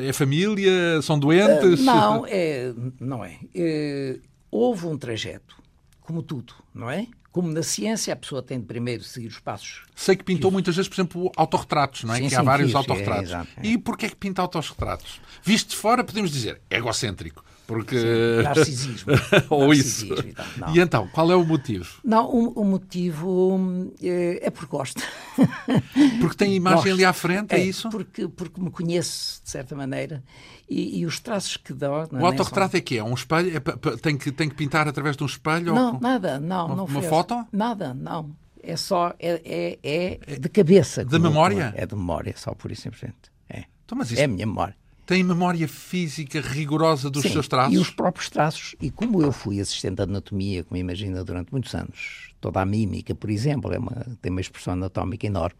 [0.00, 1.02] É família?
[1.02, 1.80] São doentes?
[1.80, 3.38] Uh, não, é, não é.
[3.54, 4.20] Uh,
[4.50, 5.56] houve um trajeto,
[6.00, 7.06] como tudo, não é?
[7.32, 9.82] Como na ciência, a pessoa tem de primeiro seguir os passos.
[9.94, 10.54] Sei que pintou que...
[10.54, 12.16] muitas vezes, por exemplo, autorretratos, não é?
[12.16, 13.30] Sim, que sim, há vários fiz, autorretratos.
[13.30, 15.20] É, é, E porquê é que pinta autorretratos?
[15.42, 17.44] Visto de fora, podemos dizer egocêntrico.
[17.70, 17.96] Porque...
[17.96, 19.12] Sim, narcisismo.
[19.48, 20.26] Ou narcisismo isso.
[20.72, 22.00] E, e, então, qual é o motivo?
[22.04, 25.00] Não, o, o motivo é, é porque gosto.
[26.20, 26.92] Porque tem imagem gosto.
[26.92, 27.88] ali à frente, é, é, isso?
[27.88, 30.22] Porque, porque me conheço, de certa maneira,
[30.68, 31.88] e, e os traços que dá...
[31.90, 32.78] O autorretrato são...
[32.78, 33.04] é que é?
[33.04, 33.56] Um espelho?
[33.56, 35.74] É, tem, que, tem que pintar através de um espelho?
[35.74, 36.00] Não, ou...
[36.00, 36.66] nada, não.
[36.66, 37.46] Uma, não uma foto?
[37.52, 38.36] Nada, não.
[38.62, 39.40] É só, é,
[39.82, 41.04] é, é de cabeça.
[41.04, 41.72] De memória?
[41.76, 43.30] É de memória, só por isso simplesmente.
[43.48, 43.64] É.
[43.84, 44.20] Então, mas isso...
[44.20, 44.74] É a minha memória
[45.10, 47.74] tem memória física rigorosa dos Sim, seus traços?
[47.74, 48.76] E os próprios traços.
[48.80, 53.12] E como eu fui assistente de anatomia, como imagina, durante muitos anos, toda a mímica,
[53.12, 55.58] por exemplo, é uma, tem uma expressão anatómica enorme,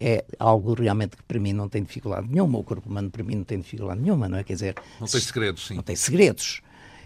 [0.00, 2.58] é algo realmente que para mim não tem dificuldade nenhuma.
[2.58, 4.44] O corpo humano para mim não tem dificuldade nenhuma, não é?
[4.44, 4.74] Quer dizer.
[4.98, 5.74] Não tem segredos, sim.
[5.74, 6.62] Não tem segredos.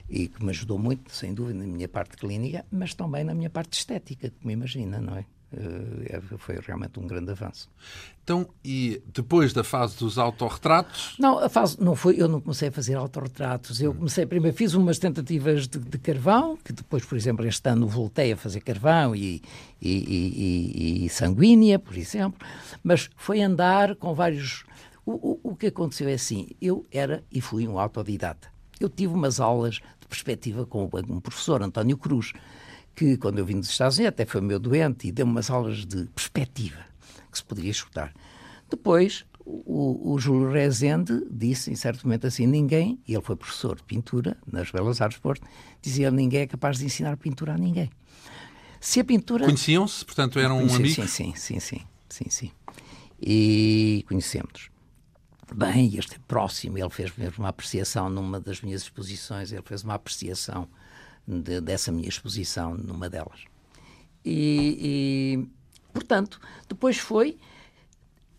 [0.08, 3.50] E que me ajudou muito, sem dúvida, na minha parte clínica, mas também na minha
[3.50, 5.24] parte estética, como imagina, não é?
[5.52, 7.68] Uh, foi realmente um grande avanço.
[8.22, 11.16] Então, e depois da fase dos autorretratos?
[11.18, 13.80] Não, a fase não foi, eu não comecei a fazer autorretratos.
[13.80, 17.88] Eu comecei, primeiro fiz umas tentativas de, de carvão, que depois, por exemplo, este ano
[17.88, 19.42] voltei a fazer carvão e,
[19.82, 22.38] e, e, e sanguínea, por exemplo,
[22.84, 24.64] mas foi andar com vários
[25.04, 28.48] O, o, o que aconteceu é assim, eu era e fui um autodidata.
[28.78, 32.32] Eu tive umas aulas de perspectiva com um professor, António Cruz,
[33.00, 35.86] que quando eu vim dos Estados Unidos até foi meu doente e deu-me umas aulas
[35.86, 36.84] de perspectiva
[37.32, 38.12] que se poderia escutar.
[38.68, 43.74] Depois, o, o Júlio Rezende disse em certo momento assim: ninguém, e ele foi professor
[43.74, 45.46] de pintura nas Belas Artes de Porto,
[45.80, 47.90] dizia: ninguém é capaz de ensinar pintura a ninguém.
[48.78, 49.46] Se a pintura.
[49.46, 51.02] Conheciam-se, portanto eram um amigo?
[51.02, 52.50] Sim, sim, sim, sim, sim.
[53.18, 54.68] E conhecemos-nos.
[55.54, 59.82] Bem, este é próximo, ele fez mesmo uma apreciação numa das minhas exposições, ele fez
[59.84, 60.68] uma apreciação
[61.26, 63.44] de, dessa minha exposição numa delas.
[64.24, 65.48] E, e
[65.92, 67.38] portanto, depois foi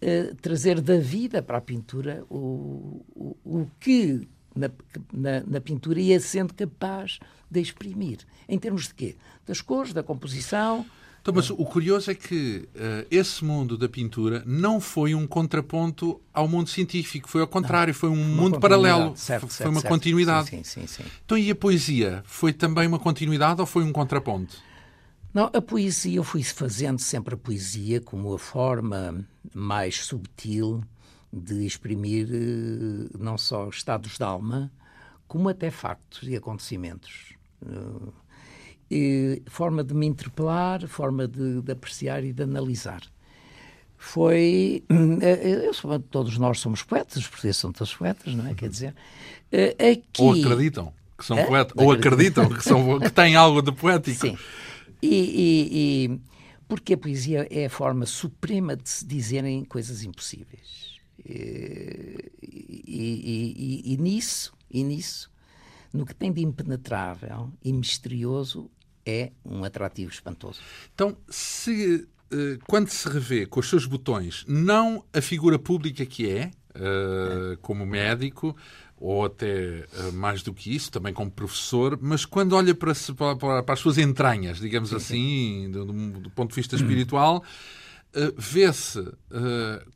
[0.02, 4.70] uh, trazer da vida para a pintura o, o, o que na,
[5.12, 7.20] na, na, pintura ia sendo capaz
[7.50, 8.20] de exprimir.
[8.48, 9.16] Em termos de quê?
[9.46, 10.86] Das cores, da composição,
[11.22, 16.20] então, mas o curioso é que uh, esse mundo da pintura não foi um contraponto
[16.34, 19.82] ao mundo científico, foi ao contrário, não, foi um mundo paralelo, certo, foi certo, uma
[19.82, 19.94] certo.
[19.94, 20.50] continuidade.
[20.50, 22.24] Sim, sim, sim, Então, e a poesia?
[22.26, 24.58] Foi também uma continuidade ou foi um contraponto?
[25.32, 30.84] Não, a poesia, eu fui fazendo sempre a poesia como a forma mais subtil
[31.32, 34.72] de exprimir uh, não só estados de alma,
[35.28, 37.36] como até factos e acontecimentos.
[37.62, 38.12] Uh,
[39.48, 43.02] forma de me interpelar, forma de, de, apreciar e de analisar.
[43.98, 44.84] Foi.
[45.22, 48.54] Eh, eu sou, todos nós somos poetas, os portugueses são todos poetas, não é?
[48.54, 48.96] Quer dizer.
[49.52, 53.72] Eh, aqui, ou acreditam que são poetas, ou acreditam que, são, que têm algo de
[53.72, 54.28] poético.
[54.28, 54.38] Sim.
[55.02, 56.20] E, e, e,
[56.68, 61.00] porque a poesia é a forma suprema de se dizerem coisas impossíveis.
[61.24, 65.32] E, e, e, nisso, e nisso,
[65.94, 68.70] no que tem de impenetrável e misterioso,
[69.06, 70.60] é um atrativo espantoso.
[70.94, 76.30] Então, se eh, quando se revê com os seus botões, não a figura pública que
[76.30, 78.56] é, uh, como médico,
[78.98, 82.94] ou até uh, mais do que isso, também como professor, mas quando olha para,
[83.36, 85.72] para, as suas entranhas, digamos sim, assim, sim.
[85.72, 85.86] Do,
[86.22, 87.44] do, ponto de vista espiritual,
[88.16, 89.04] uh, vê-se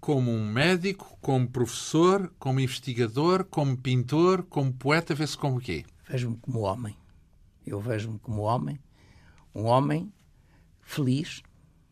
[0.02, 5.86] como um médico, como professor, como investigador, como pintor, como poeta, vê-se como o quê?
[6.10, 6.98] Vejo-me como homem.
[7.66, 8.78] Eu vejo-me como homem
[9.56, 10.12] um homem
[10.82, 11.42] feliz,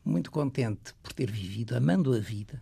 [0.03, 2.61] muito contente por ter vivido, amando a vida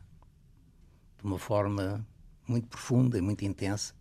[1.18, 2.06] de uma forma
[2.48, 3.94] muito profunda e muito intensa.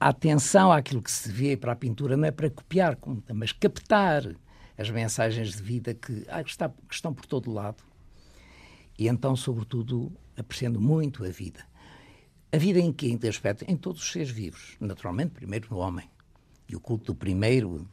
[0.00, 2.96] A atenção àquilo que se vê para a pintura não é para copiar,
[3.32, 4.36] mas captar
[4.76, 6.50] as mensagens de vida que, ah, que,
[6.90, 7.82] estão por todo lado.
[8.96, 11.64] E então, sobretudo, apreciando muito a vida.
[12.52, 12.80] A vida?
[12.80, 13.64] Em que aspecto?
[13.68, 14.76] Em todos os seres vivos.
[14.80, 16.08] Naturalmente, primeiro no homem.
[16.68, 17.88] E o culto do primeiro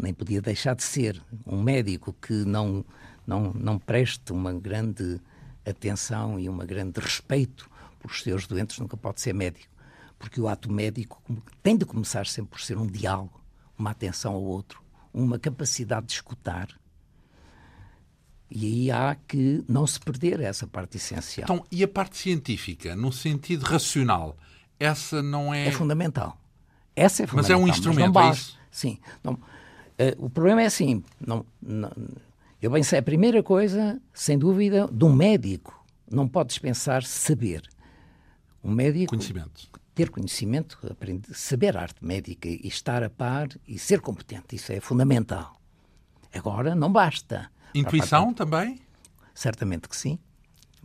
[0.00, 2.84] nem podia deixar de ser um médico que não,
[3.26, 5.20] não, não preste uma grande
[5.64, 9.72] atenção e um grande respeito por seus doentes, nunca pode ser médico.
[10.18, 11.22] Porque o ato médico
[11.62, 13.40] tem de começar sempre por ser um diálogo,
[13.78, 14.82] uma atenção ao outro,
[15.12, 16.68] uma capacidade de escutar.
[18.50, 21.44] E aí há que não se perder essa parte essencial.
[21.44, 24.36] Então, e a parte científica, no sentido racional,
[24.78, 25.68] essa não é.
[25.68, 26.38] É fundamental.
[26.94, 27.58] Essa é fundamental.
[27.58, 28.58] Mas é um instrumento, é isso?
[28.70, 28.98] Sim.
[29.22, 29.38] Não,
[29.98, 31.90] Uh, o problema é assim, não, não,
[32.60, 37.62] eu bem sei, a primeira coisa, sem dúvida, de um médico, não pode dispensar saber.
[38.62, 39.10] Um médico...
[39.10, 39.68] Conhecimento.
[39.94, 44.80] Ter conhecimento, aprender, saber arte médica e estar a par e ser competente, isso é
[44.80, 45.56] fundamental.
[46.32, 47.48] Agora, não basta.
[47.72, 48.80] Intuição também?
[49.32, 50.18] Certamente que sim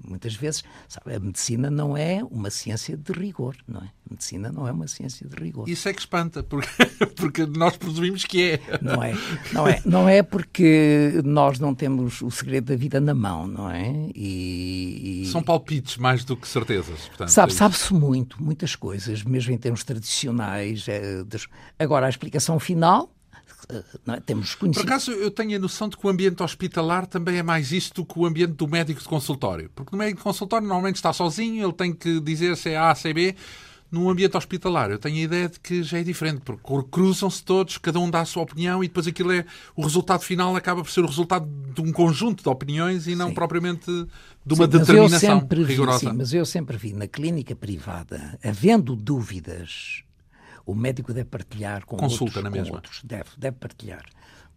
[0.03, 3.85] muitas vezes, sabe, a medicina não é uma ciência de rigor, não é?
[3.85, 5.69] A medicina não é uma ciência de rigor.
[5.69, 6.67] Isso é que espanta, porque,
[7.15, 8.79] porque nós presumimos que é.
[8.81, 9.13] Não é,
[9.53, 13.69] não é, não é porque nós não temos o segredo da vida na mão, não
[13.69, 14.09] é?
[14.15, 15.27] E, e...
[15.27, 17.07] São palpites mais do que certezas.
[17.07, 20.87] Portanto, sabe, é sabe-se muito, muitas coisas, mesmo em termos tradicionais.
[20.87, 21.23] É,
[21.77, 23.13] Agora, a explicação final
[24.07, 24.19] é?
[24.19, 24.83] temos conhecido.
[24.83, 28.01] Por acaso, eu tenho a noção de que o ambiente hospitalar também é mais isto
[28.01, 29.69] do que o ambiente do médico de consultório.
[29.75, 32.93] Porque no médico de consultório normalmente está sozinho, ele tem que dizer se é A,
[32.95, 33.35] se é B.
[33.91, 37.79] Num ambiente hospitalar, eu tenho a ideia de que já é diferente, porque cruzam-se todos,
[37.79, 39.43] cada um dá a sua opinião e depois aquilo é.
[39.75, 43.29] O resultado final acaba por ser o resultado de um conjunto de opiniões e não
[43.29, 43.33] sim.
[43.33, 43.89] propriamente
[44.45, 45.99] de uma sim, determinação mas rigorosa.
[45.99, 50.03] Vi, sim, mas eu sempre vi na clínica privada, havendo dúvidas
[50.69, 52.43] o médico deve partilhar com Consulta outros.
[52.43, 52.75] na mesma.
[52.75, 53.01] Outros.
[53.03, 54.05] Deve, deve partilhar.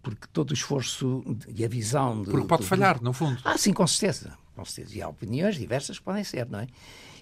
[0.02, 2.22] Porque todo o esforço e a visão...
[2.22, 3.40] De, Porque pode falhar, no fundo.
[3.44, 4.36] Ah, sim, com certeza.
[4.54, 4.98] Com certeza.
[4.98, 6.66] E há opiniões diversas que podem ser, não é?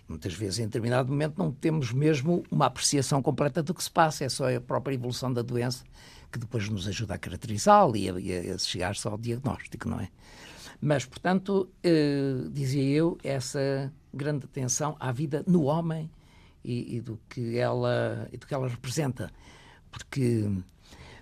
[0.08, 4.24] Muitas vezes, em determinado momento, não temos mesmo uma apreciação completa do que se passa.
[4.24, 5.84] É só a própria evolução da doença
[6.32, 10.08] que depois nos ajuda a caracterizá-la e, a, a chegar só ao diagnóstico, não é?
[10.80, 16.10] Mas, portanto, eh, dizia eu, essa grande atenção à vida no homem
[16.64, 19.30] e, e, do que ela, e do que ela representa.
[19.90, 20.48] Porque,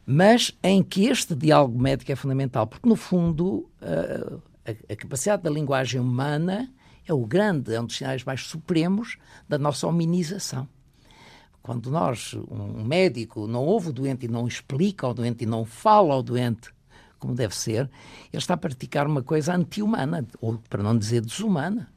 [0.05, 5.43] mas em que este diálogo médico é fundamental, porque, no fundo, a, a, a capacidade
[5.43, 6.70] da linguagem humana
[7.07, 9.16] é o grande, é um dos sinais mais supremos
[9.49, 10.68] da nossa hominização.
[11.62, 15.64] Quando nós, um médico, não ouve o doente e não explica ao doente e não
[15.64, 16.70] fala ao doente
[17.18, 17.91] como deve ser,
[18.32, 21.93] ele está a praticar uma coisa anti-humana, ou para não dizer desumana.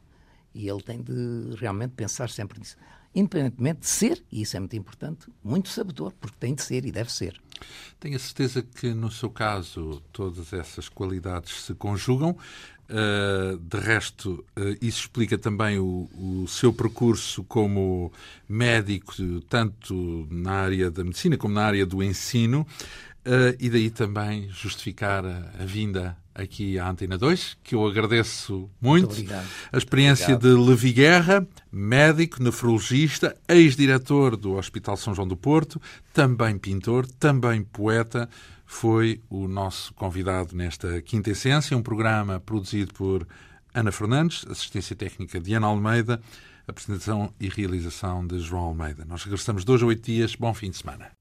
[0.53, 2.75] E ele tem de realmente pensar sempre nisso.
[3.13, 6.91] Independentemente de ser, e isso é muito importante, muito sabedor, porque tem de ser e
[6.91, 7.39] deve ser.
[7.99, 12.37] Tenho a certeza que, no seu caso, todas essas qualidades se conjugam.
[12.89, 18.11] Uh, de resto, uh, isso explica também o, o, seu percurso como
[18.49, 19.13] médico,
[19.47, 22.67] tanto na área da medicina como na área do ensino,
[23.25, 28.69] uh, e daí também justificar a, a, vinda aqui à Antena 2, que eu agradeço
[28.79, 29.15] muito.
[29.15, 35.81] muito a experiência de Levi Guerra, médico, nefrologista, ex-diretor do Hospital São João do Porto,
[36.13, 38.29] também pintor, também poeta
[38.65, 43.27] foi o nosso convidado nesta Quinta Essência, um programa produzido por
[43.73, 46.21] Ana Fernandes, assistência técnica de Ana Almeida,
[46.65, 49.03] apresentação e realização de João Almeida.
[49.05, 50.35] Nós regressamos dois a oito dias.
[50.35, 51.11] Bom fim de semana.